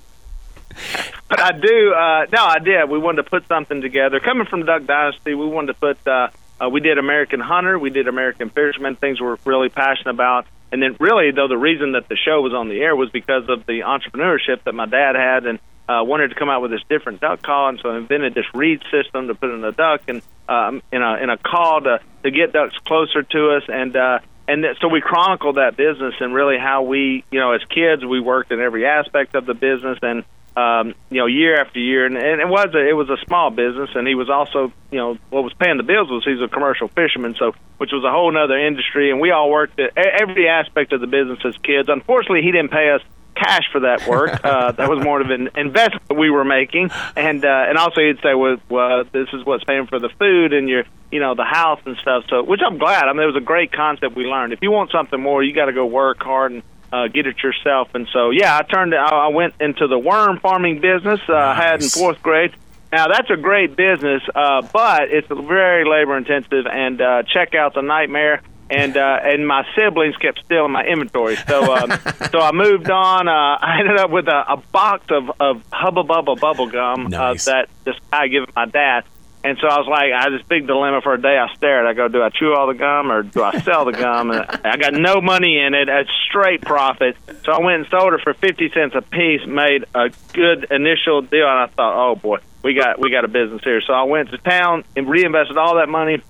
But 1.28 1.40
I 1.40 1.52
do. 1.52 1.92
Uh, 1.92 2.24
no, 2.32 2.42
I 2.42 2.58
did. 2.58 2.88
We 2.88 2.98
wanted 2.98 3.22
to 3.22 3.28
put 3.28 3.46
something 3.48 3.82
together. 3.82 4.18
Coming 4.18 4.46
from 4.46 4.64
Duck 4.64 4.86
Dynasty, 4.86 5.34
we 5.34 5.44
wanted 5.44 5.74
to 5.74 5.74
put. 5.74 6.06
Uh, 6.06 6.30
uh, 6.58 6.70
we 6.70 6.80
did 6.80 6.96
American 6.96 7.38
Hunter. 7.38 7.78
We 7.78 7.90
did 7.90 8.08
American 8.08 8.48
Fisherman. 8.48 8.96
Things 8.96 9.20
we're 9.20 9.36
really 9.44 9.68
passionate 9.68 10.12
about. 10.12 10.46
And 10.72 10.82
then, 10.82 10.96
really, 10.98 11.30
though, 11.30 11.46
the 11.46 11.58
reason 11.58 11.92
that 11.92 12.08
the 12.08 12.16
show 12.16 12.40
was 12.40 12.54
on 12.54 12.70
the 12.70 12.80
air 12.80 12.96
was 12.96 13.10
because 13.10 13.46
of 13.50 13.66
the 13.66 13.80
entrepreneurship 13.80 14.64
that 14.64 14.74
my 14.74 14.86
dad 14.86 15.16
had, 15.16 15.44
and 15.44 15.58
uh, 15.88 16.02
wanted 16.04 16.28
to 16.28 16.34
come 16.34 16.50
out 16.50 16.60
with 16.60 16.70
this 16.70 16.82
different 16.88 17.20
duck 17.20 17.42
call, 17.42 17.70
and 17.70 17.80
so 17.80 17.90
I 17.90 17.96
invented 17.96 18.34
this 18.34 18.44
reed 18.52 18.82
system 18.90 19.28
to 19.28 19.34
put 19.34 19.50
in 19.50 19.64
a 19.64 19.72
duck 19.72 20.02
and 20.08 20.22
um, 20.48 20.82
in 20.92 21.02
a 21.02 21.16
in 21.16 21.30
a 21.30 21.38
call 21.38 21.80
to 21.80 22.00
to 22.22 22.30
get 22.30 22.52
ducks 22.52 22.76
closer 22.84 23.22
to 23.22 23.50
us, 23.56 23.62
and 23.68 23.96
uh, 23.96 24.18
and 24.46 24.62
th- 24.62 24.78
so 24.80 24.88
we 24.88 25.00
chronicled 25.00 25.56
that 25.56 25.76
business 25.76 26.14
and 26.20 26.34
really 26.34 26.58
how 26.58 26.82
we, 26.82 27.24
you 27.30 27.40
know, 27.40 27.52
as 27.52 27.62
kids, 27.64 28.04
we 28.04 28.20
worked 28.20 28.52
in 28.52 28.60
every 28.60 28.86
aspect 28.86 29.34
of 29.34 29.46
the 29.46 29.54
business, 29.54 29.98
and 30.02 30.24
um, 30.58 30.94
you 31.08 31.18
know, 31.18 31.26
year 31.26 31.60
after 31.60 31.78
year, 31.78 32.04
and, 32.04 32.16
and 32.16 32.40
it 32.40 32.48
was 32.48 32.74
a, 32.74 32.88
it 32.88 32.94
was 32.94 33.08
a 33.08 33.16
small 33.26 33.50
business, 33.50 33.90
and 33.94 34.08
he 34.08 34.16
was 34.16 34.28
also, 34.28 34.72
you 34.90 34.98
know, 34.98 35.16
what 35.30 35.44
was 35.44 35.52
paying 35.54 35.76
the 35.76 35.84
bills 35.84 36.10
was 36.10 36.24
he's 36.24 36.40
a 36.40 36.48
commercial 36.48 36.88
fisherman, 36.88 37.36
so 37.38 37.52
which 37.76 37.90
was 37.92 38.02
a 38.02 38.10
whole 38.10 38.36
other 38.36 38.58
industry, 38.58 39.12
and 39.12 39.20
we 39.20 39.30
all 39.30 39.50
worked 39.50 39.78
at 39.78 39.96
every 39.96 40.48
aspect 40.48 40.92
of 40.92 41.00
the 41.00 41.06
business 41.06 41.38
as 41.44 41.56
kids. 41.62 41.88
Unfortunately, 41.88 42.42
he 42.42 42.50
didn't 42.50 42.72
pay 42.72 42.90
us 42.90 43.02
cash 43.36 43.70
for 43.70 43.80
that 43.80 44.08
work. 44.08 44.40
Uh, 44.48 44.72
that 44.72 44.88
was 44.88 45.04
more 45.04 45.20
of 45.20 45.30
an 45.30 45.50
investment 45.56 46.18
we 46.18 46.30
were 46.30 46.44
making, 46.44 46.90
and 47.16 47.44
uh, 47.44 47.66
and 47.68 47.76
also 47.76 48.00
he'd 48.00 48.18
say, 48.22 48.34
well, 48.34 48.56
well, 48.70 49.04
this 49.04 49.28
is 49.34 49.44
what's 49.44 49.62
paying 49.64 49.86
for 49.86 49.98
the 49.98 50.08
food 50.18 50.54
and 50.54 50.68
your, 50.68 50.84
you 51.12 51.20
know, 51.20 51.34
the 51.34 51.44
house 51.44 51.80
and 51.84 51.96
stuff. 51.98 52.24
So, 52.30 52.42
which 52.42 52.60
I'm 52.64 52.78
glad. 52.78 53.04
I 53.04 53.12
mean, 53.12 53.22
it 53.22 53.26
was 53.26 53.36
a 53.36 53.44
great 53.44 53.70
concept 53.70 54.16
we 54.16 54.24
learned. 54.24 54.54
If 54.54 54.60
you 54.62 54.70
want 54.70 54.90
something 54.90 55.20
more, 55.20 55.42
you 55.42 55.54
got 55.54 55.66
to 55.66 55.72
go 55.72 55.84
work 55.84 56.22
hard 56.22 56.52
and 56.52 56.62
uh, 56.92 57.08
get 57.08 57.26
it 57.26 57.42
yourself. 57.42 57.88
And 57.94 58.08
so, 58.12 58.30
yeah, 58.30 58.56
I 58.56 58.62
turned. 58.62 58.94
I, 58.94 59.08
I 59.08 59.28
went 59.28 59.54
into 59.60 59.86
the 59.86 59.98
worm 59.98 60.38
farming 60.40 60.80
business. 60.80 61.20
Uh, 61.28 61.34
I 61.34 61.54
had 61.54 61.82
in 61.82 61.88
fourth 61.88 62.22
grade. 62.22 62.54
Now 62.90 63.08
that's 63.08 63.28
a 63.30 63.36
great 63.36 63.76
business, 63.76 64.22
uh, 64.34 64.62
but 64.72 65.10
it's 65.10 65.28
very 65.28 65.84
labor 65.84 66.16
intensive, 66.16 66.66
and 66.66 66.98
uh, 67.00 67.22
checkout's 67.24 67.76
a 67.76 67.82
nightmare. 67.82 68.40
And 68.70 68.96
uh, 68.98 69.18
and 69.22 69.46
my 69.48 69.64
siblings 69.74 70.14
kept 70.16 70.44
stealing 70.44 70.72
my 70.72 70.84
inventory, 70.84 71.36
so 71.36 71.74
um, 71.74 71.90
so 72.30 72.38
I 72.40 72.52
moved 72.52 72.90
on. 72.90 73.26
Uh, 73.26 73.32
I 73.60 73.78
ended 73.80 73.96
up 73.98 74.10
with 74.10 74.28
a, 74.28 74.52
a 74.52 74.56
box 74.72 75.06
of 75.10 75.30
of 75.40 75.62
Hubba 75.72 76.02
Bubba 76.04 76.38
bubble 76.38 76.66
gum 76.66 77.08
Nice. 77.08 77.48
uh, 77.48 77.52
that 77.52 77.68
this 77.84 77.96
guy 78.10 78.28
gave 78.28 78.42
my 78.54 78.66
dad. 78.66 79.04
And 79.48 79.56
so 79.58 79.66
I 79.66 79.78
was 79.78 79.88
like, 79.88 80.12
I 80.12 80.24
had 80.24 80.32
this 80.34 80.46
big 80.46 80.66
dilemma 80.66 81.00
for 81.00 81.14
a 81.14 81.20
day. 81.20 81.38
I 81.38 81.50
stared. 81.54 81.86
I 81.86 81.94
go, 81.94 82.06
do 82.08 82.22
I 82.22 82.28
chew 82.28 82.52
all 82.52 82.66
the 82.66 82.74
gum 82.74 83.10
or 83.10 83.22
do 83.22 83.42
I 83.42 83.58
sell 83.60 83.86
the 83.86 83.92
gum? 83.92 84.30
And 84.30 84.40
I 84.62 84.76
got 84.76 84.92
no 84.92 85.22
money 85.22 85.58
in 85.58 85.72
it. 85.72 85.88
It's 85.88 86.10
straight 86.28 86.60
profit. 86.60 87.16
So 87.46 87.52
I 87.52 87.60
went 87.60 87.80
and 87.80 87.86
sold 87.88 88.12
it 88.12 88.20
for 88.20 88.34
fifty 88.34 88.68
cents 88.68 88.94
a 88.94 89.00
piece. 89.00 89.46
Made 89.46 89.86
a 89.94 90.10
good 90.34 90.66
initial 90.70 91.22
deal, 91.22 91.48
and 91.48 91.60
I 91.60 91.66
thought, 91.66 92.10
oh 92.10 92.14
boy, 92.14 92.40
we 92.62 92.74
got 92.74 93.00
we 93.00 93.10
got 93.10 93.24
a 93.24 93.28
business 93.28 93.62
here. 93.64 93.80
So 93.80 93.94
I 93.94 94.02
went 94.02 94.30
to 94.32 94.36
town 94.36 94.84
and 94.94 95.08
reinvested 95.08 95.56
all 95.56 95.76
that 95.76 95.88
money. 95.88 96.22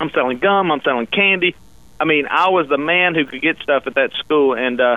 I'm 0.00 0.10
selling 0.10 0.38
gum. 0.38 0.72
I'm 0.72 0.80
selling 0.80 1.06
candy. 1.06 1.54
I 2.00 2.06
mean, 2.06 2.26
I 2.28 2.48
was 2.48 2.68
the 2.68 2.78
man 2.78 3.14
who 3.14 3.24
could 3.24 3.40
get 3.40 3.58
stuff 3.58 3.86
at 3.86 3.94
that 3.94 4.12
school, 4.14 4.54
and 4.54 4.80
uh, 4.80 4.96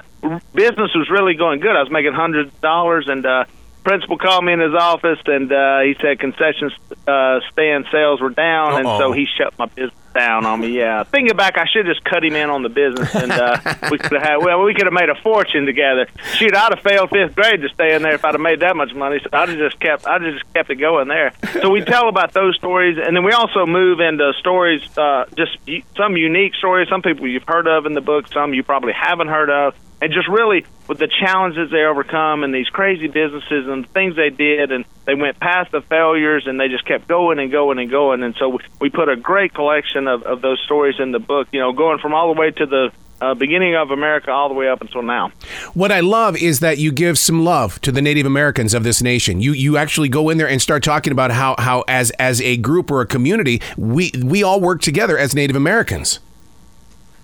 business 0.54 0.92
was 0.96 1.10
really 1.12 1.36
going 1.36 1.60
good. 1.60 1.76
I 1.76 1.82
was 1.82 1.92
making 1.92 2.14
hundreds 2.14 2.54
of 2.54 2.62
dollars, 2.62 3.08
and 3.08 3.24
uh, 3.24 3.46
principal 3.84 4.18
called 4.18 4.46
me 4.46 4.54
in 4.54 4.60
his 4.60 4.74
office, 4.74 5.20
and 5.26 5.52
uh, 5.52 5.80
he 5.82 5.96
said 6.02 6.20
concession 6.20 6.72
uh, 7.08 7.40
stand 7.52 7.86
sales 7.92 8.22
were 8.22 8.30
down, 8.30 8.78
and 8.78 8.88
Uh-oh. 8.88 9.00
so 9.00 9.12
he 9.12 9.28
shut 9.38 9.58
my 9.58 9.66
business 9.66 9.94
down 10.14 10.46
on 10.46 10.60
me. 10.60 10.78
Yeah, 10.78 11.04
thinking 11.04 11.36
back, 11.36 11.58
I 11.58 11.66
should 11.66 11.86
have 11.86 11.96
just 11.96 12.06
cut 12.06 12.24
him 12.24 12.36
in 12.36 12.50
on 12.50 12.64
the 12.64 12.70
business, 12.70 13.14
and 13.16 13.32
uh, 13.32 13.58
we 13.92 13.98
could 13.98 14.14
have 14.14 14.22
had 14.22 14.38
well, 14.38 14.62
we 14.64 14.74
could 14.74 14.86
have 14.86 14.94
made 14.94 15.10
a 15.10 15.16
fortune 15.16 15.66
together. 15.66 16.08
Shoot, 16.34 16.56
I'd 16.56 16.74
have 16.74 16.84
failed 16.84 17.10
fifth 17.10 17.36
grade 17.36 17.62
to 17.62 17.70
stay 17.70 17.96
in 17.96 18.02
there 18.02 18.14
if 18.14 18.26
I'd 18.26 18.34
have 18.34 18.42
made 18.42 18.60
that 18.60 18.76
much 18.76 18.94
money. 18.94 19.20
So 19.24 19.30
I'd 19.34 19.50
have 19.50 19.58
just 19.58 19.80
kept, 19.80 20.06
I'd 20.06 20.22
have 20.22 20.34
just 20.34 20.54
kept 20.54 20.70
it 20.70 20.76
going 20.76 21.08
there. 21.08 21.34
So 21.62 21.70
we 21.70 21.82
tell 21.82 22.10
about 22.10 22.34
those 22.34 22.56
stories, 22.58 22.98
and 23.02 23.16
then 23.16 23.24
we 23.24 23.32
also 23.32 23.66
move 23.66 24.00
into 24.00 24.34
stories, 24.40 24.82
uh, 24.98 25.26
just 25.36 25.58
some 25.96 26.18
unique 26.18 26.56
stories, 26.56 26.90
some 26.90 27.02
people 27.02 27.28
you've 27.28 27.48
heard 27.48 27.68
of 27.68 27.86
in 27.86 27.94
the 27.94 28.02
book, 28.02 28.28
some 28.32 28.54
you 28.54 28.64
probably 28.64 28.94
haven't 28.94 29.28
heard 29.28 29.50
of, 29.50 29.76
and 30.02 30.12
just 30.12 30.28
really 30.28 30.66
with 30.92 31.00
the 31.00 31.08
challenges 31.08 31.72
they 31.72 31.86
overcome 31.86 32.44
and 32.44 32.54
these 32.54 32.68
crazy 32.68 33.08
businesses 33.08 33.66
and 33.66 33.90
things 33.92 34.18
they 34.18 34.30
did, 34.30 34.74
and 34.74 34.84
they 35.06 35.16
went 35.16 35.40
past 35.40 35.72
the 35.72 35.80
failures 35.80 36.48
and 36.48 36.60
they 36.60 36.68
just 36.68 36.84
kept 36.84 37.08
going 37.08 37.40
and 37.40 37.50
going 37.50 37.80
and 37.80 37.90
going. 37.90 38.22
And 38.24 38.36
so 38.36 38.60
we 38.82 38.90
put 38.90 39.08
a 39.08 39.16
great 39.16 39.54
collection 39.54 40.10
of, 40.10 40.24
of 40.24 40.42
those 40.42 40.60
stories 40.66 41.00
in 41.00 41.14
the 41.14 41.20
book. 41.20 41.48
You 41.54 41.62
know, 41.62 41.72
going 41.72 42.00
from 42.00 42.14
all 42.14 42.34
the 42.34 42.38
way 42.38 42.52
to 42.52 42.66
the 42.66 42.92
uh, 43.22 43.34
beginning 43.36 43.74
of 43.74 43.92
America 43.92 44.32
all 44.32 44.50
the 44.50 44.54
way 44.54 44.68
up 44.68 44.82
until 44.82 45.02
now. 45.02 45.32
What 45.74 45.94
I 45.94 46.02
love 46.02 46.36
is 46.36 46.60
that 46.60 46.78
you 46.78 46.92
give 46.92 47.18
some 47.18 47.46
love 47.46 47.80
to 47.84 47.94
the 47.94 48.02
Native 48.02 48.26
Americans 48.26 48.74
of 48.74 48.84
this 48.84 49.02
nation. 49.02 49.40
You 49.40 49.54
you 49.54 49.78
actually 49.78 50.10
go 50.10 50.30
in 50.30 50.38
there 50.38 50.50
and 50.50 50.62
start 50.62 50.84
talking 50.84 51.14
about 51.14 51.32
how 51.32 51.56
how 51.58 51.86
as 51.88 52.10
as 52.20 52.42
a 52.42 52.58
group 52.58 52.92
or 52.92 53.00
a 53.00 53.06
community 53.08 53.62
we 53.78 54.12
we 54.22 54.44
all 54.44 54.60
work 54.60 54.82
together 54.82 55.18
as 55.18 55.34
Native 55.34 55.56
Americans. 55.56 56.20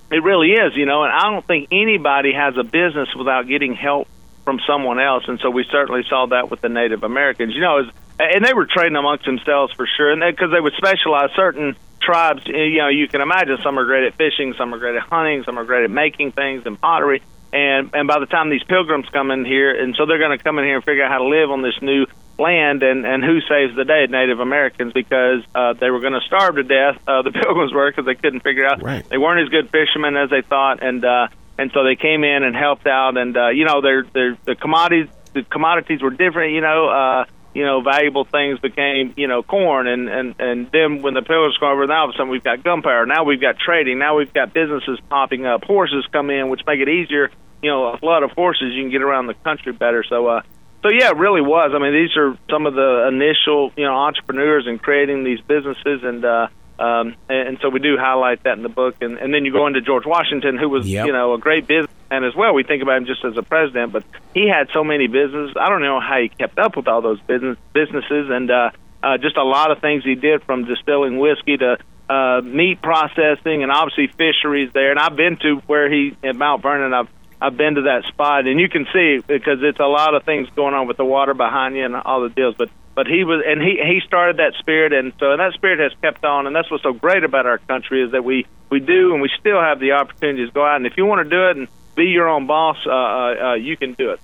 It 0.10 0.24
really 0.24 0.52
is, 0.52 0.76
you 0.76 0.86
know, 0.86 1.04
and 1.04 1.12
I 1.12 1.30
don't 1.32 1.46
think 1.46 1.68
anybody 1.72 2.34
has 2.34 2.58
a 2.58 2.64
business 2.64 3.10
without 3.16 3.48
getting 3.48 3.76
help 3.76 4.08
from 4.46 4.60
someone 4.66 5.00
else, 5.00 5.26
and 5.28 5.40
so 5.42 5.50
we 5.50 5.66
certainly 5.70 6.04
saw 6.08 6.28
that 6.28 6.50
with 6.50 6.62
the 6.62 6.70
Native 6.70 7.04
Americans. 7.04 7.54
You 7.54 7.62
know, 7.62 7.92
and 8.20 8.46
they 8.46 8.54
were 8.54 8.66
trading 8.66 8.96
amongst 8.96 9.26
themselves 9.26 9.74
for 9.74 9.86
sure, 9.86 10.12
and 10.12 10.22
because 10.22 10.50
they, 10.52 10.58
they 10.58 10.62
would 10.62 10.74
specialize 10.78 11.32
certain 11.36 11.76
tribes, 12.02 12.44
eh, 12.48 12.52
you 12.52 12.78
know, 12.78 12.88
you 12.88 13.08
can 13.10 13.20
imagine 13.20 13.58
some 13.62 13.78
are 13.78 13.86
great 13.86 14.06
at 14.06 14.16
fishing, 14.16 14.54
some 14.58 14.74
are 14.74 14.80
great 14.80 14.96
at 14.96 15.04
hunting, 15.04 15.44
some 15.44 15.60
are 15.60 15.66
great 15.66 15.84
at 15.84 15.92
making 15.92 16.32
things 16.32 16.66
and 16.66 16.80
pottery. 16.80 17.22
And 17.52 17.92
and 17.94 18.08
by 18.08 18.20
the 18.20 18.26
time 18.26 18.50
these 18.50 18.64
pilgrims 18.64 19.08
come 19.10 19.32
in 19.32 19.44
here, 19.46 19.72
and 19.72 19.96
so 19.96 20.06
they're 20.06 20.20
going 20.20 20.38
to 20.38 20.44
come 20.44 20.60
in 20.60 20.66
here 20.66 20.76
and 20.76 20.84
figure 20.84 21.04
out 21.04 21.12
how 21.12 21.20
to 21.20 21.28
live 21.28 21.52
on 21.52 21.62
this 21.62 21.82
new 21.82 22.06
land, 22.40 22.84
and 22.84 23.06
and 23.06 23.24
who 23.24 23.40
saves 23.42 23.76
the 23.76 23.86
day? 23.86 24.06
Native 24.08 24.40
Americans, 24.40 24.94
because 24.94 25.44
uh, 25.56 25.74
they 25.74 25.90
were 25.90 26.00
going 26.00 26.14
to 26.14 26.26
starve 26.26 26.56
to 26.56 26.64
death. 26.64 27.00
Uh, 27.08 27.22
the 27.22 27.32
pilgrims 27.44 27.74
were 27.74 27.90
because 27.90 28.06
they 28.06 28.16
couldn't 28.16 28.42
figure 28.42 28.66
out 28.66 28.82
right. 28.82 29.08
they 29.10 29.18
weren't 29.18 29.42
as 29.42 29.50
good 29.50 29.70
fishermen 29.70 30.16
as 30.16 30.30
they 30.30 30.42
thought, 30.42 30.84
and 30.84 31.04
uh, 31.04 31.28
and 31.58 31.72
so 31.74 31.84
they 31.84 31.96
came 31.96 32.24
in 32.24 32.44
and 32.44 32.56
helped 32.56 32.88
out, 32.88 33.18
and 33.18 33.36
uh, 33.36 33.50
you 33.50 33.66
know, 33.66 33.82
their 33.82 34.04
their 34.04 34.38
the 34.46 34.56
commodities 34.56 35.08
the 35.34 35.44
commodities 35.44 36.02
were 36.02 36.12
different, 36.12 36.54
you 36.54 36.62
know. 36.62 36.88
Uh, 36.88 37.26
you 37.54 37.66
know, 37.66 37.82
valuable 37.82 38.24
things 38.24 38.60
became, 38.60 39.16
you 39.18 39.28
know, 39.28 39.42
corn, 39.42 39.88
and 39.88 40.08
and 40.10 40.36
and 40.38 40.70
then 40.72 41.02
when 41.02 41.16
the 41.16 41.24
pilgrims 41.24 41.58
come 41.58 41.70
over, 41.70 41.88
now 41.88 42.02
all 42.02 42.10
of 42.10 42.14
a 42.14 42.14
sudden 42.14 42.30
we've 42.30 42.44
got 42.44 42.64
gunpowder. 42.64 43.08
Now 43.08 43.24
we've 43.24 43.42
got 43.42 43.58
trading. 43.58 43.98
Now 43.98 44.16
we've 44.16 44.32
got 44.32 44.54
businesses 44.54 45.00
popping 45.10 45.48
up. 45.48 45.64
Horses 45.64 46.06
come 46.12 46.30
in, 46.30 46.50
which 46.50 46.62
make 46.68 46.80
it 46.80 46.88
easier. 46.88 47.32
You 47.64 47.72
know, 47.72 47.86
a 47.88 47.98
flood 47.98 48.22
of 48.22 48.30
horses, 48.32 48.74
you 48.76 48.84
can 48.84 48.92
get 48.92 49.02
around 49.02 49.26
the 49.26 49.34
country 49.34 49.74
better. 49.74 50.04
So, 50.08 50.28
uh, 50.28 50.42
so 50.88 50.94
yeah, 50.94 51.10
it 51.10 51.18
really 51.18 51.42
was. 51.42 51.72
I 51.76 51.80
mean, 51.80 51.92
these 51.92 52.16
are 52.16 52.38
some 52.50 52.66
of 52.66 52.74
the 52.74 53.08
initial, 53.12 53.74
you 53.76 53.84
know, 53.84 53.94
entrepreneurs 53.94 54.68
in 54.68 54.80
creating 54.80 55.26
these 55.26 55.42
businesses, 55.42 56.02
and 56.04 56.24
uh, 56.24 56.48
um, 56.80 57.16
and, 57.28 57.50
and 57.50 57.58
so 57.62 57.70
we 57.70 57.80
do 57.80 57.98
highlight 57.98 58.44
that 58.44 58.56
in 58.56 58.64
the 58.64 58.70
book. 58.70 58.96
And, 59.02 59.18
and 59.18 59.34
then 59.34 59.44
you 59.44 59.52
go 59.52 59.68
into 59.68 59.82
George 59.82 60.06
Washington, 60.06 60.58
who 60.58 60.70
was, 60.70 60.88
Yep. 60.88 61.08
you 61.08 61.12
know, 61.12 61.34
a 61.34 61.40
great 61.40 61.68
businessman 61.68 62.24
as 62.24 62.36
well. 62.36 62.54
We 62.54 62.64
think 62.64 62.84
about 62.84 62.98
him 62.98 63.06
just 63.06 63.26
as 63.26 63.36
a 63.36 63.44
president, 63.44 63.92
but 63.92 64.04
he 64.34 64.48
had 64.48 64.70
so 64.74 64.84
many 64.84 65.08
businesses. 65.08 65.58
I 65.60 65.68
don't 65.70 65.82
know 65.82 66.00
how 66.00 66.20
he 66.22 66.30
kept 66.30 66.58
up 66.58 66.78
with 66.78 66.88
all 66.88 67.02
those 67.02 67.20
business 67.22 67.58
businesses, 67.74 68.30
and 68.30 68.50
uh, 68.50 68.70
uh, 69.04 69.18
just 69.18 69.36
a 69.36 69.44
lot 69.44 69.72
of 69.72 69.82
things 69.82 70.06
he 70.06 70.16
did 70.16 70.44
from 70.44 70.64
distilling 70.66 71.20
whiskey 71.20 71.58
to 71.58 71.78
uh, 72.10 72.42
meat 72.44 72.82
processing, 72.82 73.64
and 73.64 73.72
obviously 73.72 74.08
fisheries 74.08 74.72
there. 74.74 74.92
And 74.92 75.00
I've 75.00 75.18
been 75.18 75.36
to 75.38 75.58
where 75.68 75.92
he 75.92 76.16
at 76.24 76.38
Mount 76.38 76.62
Vernon. 76.62 76.94
I've 76.94 77.10
I've 77.40 77.58
been 77.58 77.76
to 77.76 77.82
that 77.84 78.06
spot, 78.06 78.48
and 78.48 78.60
you 78.60 78.68
can 78.68 78.88
see 78.92 79.20
because 79.26 79.60
it's 79.62 79.80
a 79.80 79.86
lot 79.86 80.16
of 80.16 80.24
things 80.24 80.48
going 80.56 80.74
on 80.74 80.88
with 80.88 80.98
the 80.98 81.06
water 81.06 81.34
behind 81.34 81.76
you 81.76 81.86
and 81.86 81.96
all 81.96 82.22
the 82.22 82.30
deals. 82.30 82.56
But 82.58 82.70
but 82.96 83.06
he 83.06 83.24
was, 83.24 83.44
and 83.46 83.62
he 83.62 83.80
he 83.84 84.02
started 84.06 84.38
that 84.38 84.54
spirit, 84.56 84.92
and 84.92 85.14
so 85.20 85.32
and 85.32 85.40
that 85.40 85.54
spirit 85.54 85.80
has 85.80 85.92
kept 86.02 86.26
on, 86.26 86.48
and 86.48 86.56
that's 86.56 86.72
what's 86.72 86.84
so 86.84 86.94
great 86.94 87.24
about 87.24 87.46
our 87.46 87.60
country 87.60 88.02
is 88.04 88.12
that 88.12 88.24
we 88.24 88.48
we 88.72 88.80
do, 88.80 89.14
and 89.14 89.22
we 89.22 89.30
still 89.40 89.62
have 89.62 89.80
the 89.80 89.92
opportunities 89.92 90.48
to 90.48 90.54
go 90.54 90.66
out, 90.66 90.78
and 90.78 90.88
if 90.88 90.98
you 90.98 91.06
want 91.06 91.24
to 91.24 91.30
do 91.30 91.50
it 91.50 91.58
and 91.58 91.68
be 91.98 92.06
your 92.06 92.30
own 92.30 92.48
boss, 92.48 92.78
uh, 92.86 92.92
uh, 92.92 92.94
uh, 92.94 93.54
you 93.56 93.76
can 93.76 93.94
do 93.94 94.12
it. 94.12 94.20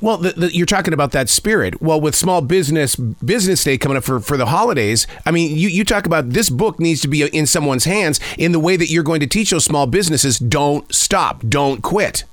Well, 0.00 0.18
the, 0.18 0.32
the, 0.32 0.54
you're 0.54 0.66
talking 0.66 0.92
about 0.92 1.12
that 1.12 1.28
spirit. 1.28 1.80
Well, 1.80 2.00
with 2.00 2.14
Small 2.14 2.42
Business 2.42 2.96
Business 2.96 3.64
Day 3.64 3.78
coming 3.78 3.96
up 3.96 4.04
for, 4.04 4.20
for 4.20 4.36
the 4.36 4.46
holidays, 4.46 5.06
I 5.24 5.30
mean, 5.30 5.56
you, 5.56 5.68
you 5.68 5.84
talk 5.84 6.04
about 6.04 6.30
this 6.30 6.50
book 6.50 6.80
needs 6.80 7.00
to 7.02 7.08
be 7.08 7.22
in 7.22 7.46
someone's 7.46 7.84
hands 7.84 8.18
in 8.36 8.52
the 8.52 8.58
way 8.58 8.76
that 8.76 8.90
you're 8.90 9.04
going 9.04 9.20
to 9.20 9.26
teach 9.26 9.50
those 9.50 9.64
small 9.64 9.86
businesses 9.86 10.38
don't 10.38 10.92
stop, 10.92 11.42
don't 11.48 11.80
quit. 11.80 12.24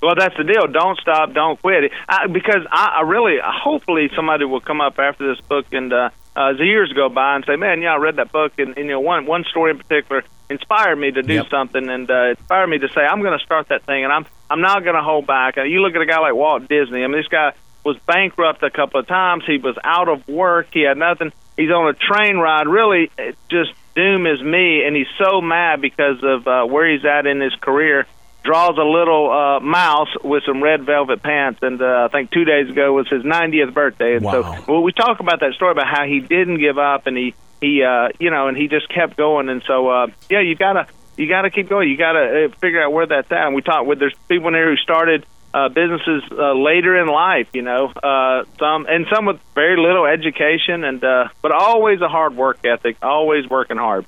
Well, 0.00 0.14
that's 0.16 0.36
the 0.36 0.44
deal. 0.44 0.66
Don't 0.68 0.98
stop. 0.98 1.32
Don't 1.34 1.60
quit. 1.60 1.90
I, 2.08 2.26
because 2.28 2.64
I, 2.70 2.98
I 2.98 3.02
really, 3.02 3.36
hopefully, 3.42 4.10
somebody 4.14 4.44
will 4.44 4.60
come 4.60 4.80
up 4.80 4.98
after 4.98 5.34
this 5.34 5.40
book 5.44 5.66
and 5.72 5.92
uh, 5.92 6.10
uh, 6.36 6.50
as 6.52 6.58
the 6.58 6.64
years 6.66 6.92
go 6.92 7.08
by 7.08 7.34
and 7.34 7.44
say, 7.44 7.56
"Man, 7.56 7.82
yeah, 7.82 7.94
I 7.94 7.96
read 7.96 8.16
that 8.16 8.30
book, 8.30 8.52
and, 8.58 8.76
and 8.76 8.86
you 8.86 8.92
know, 8.92 9.00
one 9.00 9.26
one 9.26 9.42
story 9.44 9.72
in 9.72 9.78
particular 9.78 10.22
inspired 10.48 10.96
me 10.96 11.10
to 11.10 11.22
do 11.22 11.34
Yep. 11.34 11.46
something, 11.50 11.88
and 11.88 12.08
uh, 12.08 12.28
inspired 12.30 12.68
me 12.68 12.78
to 12.78 12.88
say, 12.90 13.00
I'm 13.00 13.22
going 13.22 13.36
to 13.36 13.44
start 13.44 13.68
that 13.68 13.82
thing, 13.84 14.04
and 14.04 14.12
I'm 14.12 14.24
I'm 14.48 14.60
not 14.60 14.84
going 14.84 14.94
to 14.94 15.02
hold 15.02 15.26
back." 15.26 15.58
Uh, 15.58 15.64
you 15.64 15.80
look 15.82 15.94
at 15.96 16.00
a 16.00 16.06
guy 16.06 16.20
like 16.20 16.34
Walt 16.34 16.68
Disney. 16.68 17.02
I 17.02 17.06
mean, 17.08 17.16
this 17.16 17.26
guy 17.28 17.52
was 17.84 17.96
bankrupt 18.06 18.62
a 18.62 18.70
couple 18.70 19.00
of 19.00 19.08
times. 19.08 19.44
He 19.46 19.58
was 19.58 19.76
out 19.82 20.08
of 20.08 20.28
work. 20.28 20.68
He 20.72 20.82
had 20.82 20.96
nothing. 20.96 21.32
He's 21.56 21.70
on 21.70 21.88
a 21.88 21.94
train 21.94 22.36
ride. 22.36 22.68
Really, 22.68 23.10
just 23.50 23.72
doom 23.96 24.28
is 24.28 24.40
me, 24.40 24.84
and 24.86 24.94
he's 24.94 25.08
so 25.18 25.40
mad 25.40 25.80
because 25.80 26.22
of 26.22 26.46
uh, 26.46 26.64
where 26.66 26.88
he's 26.88 27.04
at 27.04 27.26
in 27.26 27.40
his 27.40 27.54
career 27.56 28.06
draws 28.42 28.78
a 28.78 28.82
little 28.82 29.30
uh, 29.30 29.60
mouse 29.60 30.08
with 30.24 30.42
some 30.46 30.62
red 30.62 30.84
velvet 30.84 31.22
pants, 31.22 31.58
and 31.62 31.80
uh, 31.82 32.08
I 32.08 32.08
think 32.12 32.30
two 32.30 32.44
days 32.44 32.70
ago 32.70 32.92
was 32.92 33.08
his 33.08 33.22
90th 33.22 33.74
birthday. 33.74 34.16
And 34.16 34.24
Wow. 34.24 34.32
so, 34.32 34.72
well, 34.72 34.82
we 34.82 34.92
talk 34.92 35.20
about 35.20 35.40
that 35.40 35.52
story 35.54 35.72
about 35.72 35.86
how 35.86 36.04
he 36.04 36.20
didn't 36.20 36.58
give 36.58 36.78
up, 36.78 37.06
and 37.06 37.16
he 37.16 37.34
he 37.60 37.82
uh, 37.82 38.08
you 38.20 38.30
know, 38.30 38.48
and 38.48 38.56
he 38.56 38.68
just 38.68 38.88
kept 38.88 39.16
going. 39.16 39.48
And 39.48 39.62
so, 39.66 39.88
uh, 39.88 40.06
yeah, 40.30 40.40
you 40.40 40.54
gotta 40.54 40.86
you 41.16 41.28
gotta 41.28 41.50
keep 41.50 41.68
going. 41.68 41.88
You 41.90 41.96
gotta 41.96 42.46
uh, 42.46 42.48
figure 42.60 42.82
out 42.82 42.92
where 42.92 43.06
that's 43.06 43.30
at. 43.32 43.46
And 43.46 43.54
we 43.54 43.62
talk 43.62 43.84
with 43.86 43.98
there's 43.98 44.14
people 44.28 44.48
in 44.48 44.54
there 44.54 44.70
who 44.70 44.76
started. 44.76 45.26
Uh, 45.52 45.70
businesses 45.70 46.22
uh, 46.30 46.52
later 46.52 46.94
in 47.00 47.08
life, 47.08 47.48
you 47.54 47.62
know, 47.62 47.86
uh, 48.02 48.44
some 48.58 48.84
and 48.86 49.06
some 49.10 49.24
with 49.24 49.40
very 49.54 49.80
little 49.80 50.04
education, 50.04 50.84
and 50.84 51.02
uh, 51.02 51.28
but 51.40 51.52
always 51.52 52.02
a 52.02 52.08
hard 52.08 52.36
work 52.36 52.58
ethic, 52.66 52.98
always 53.00 53.48
working 53.48 53.78
hard. 53.78 54.04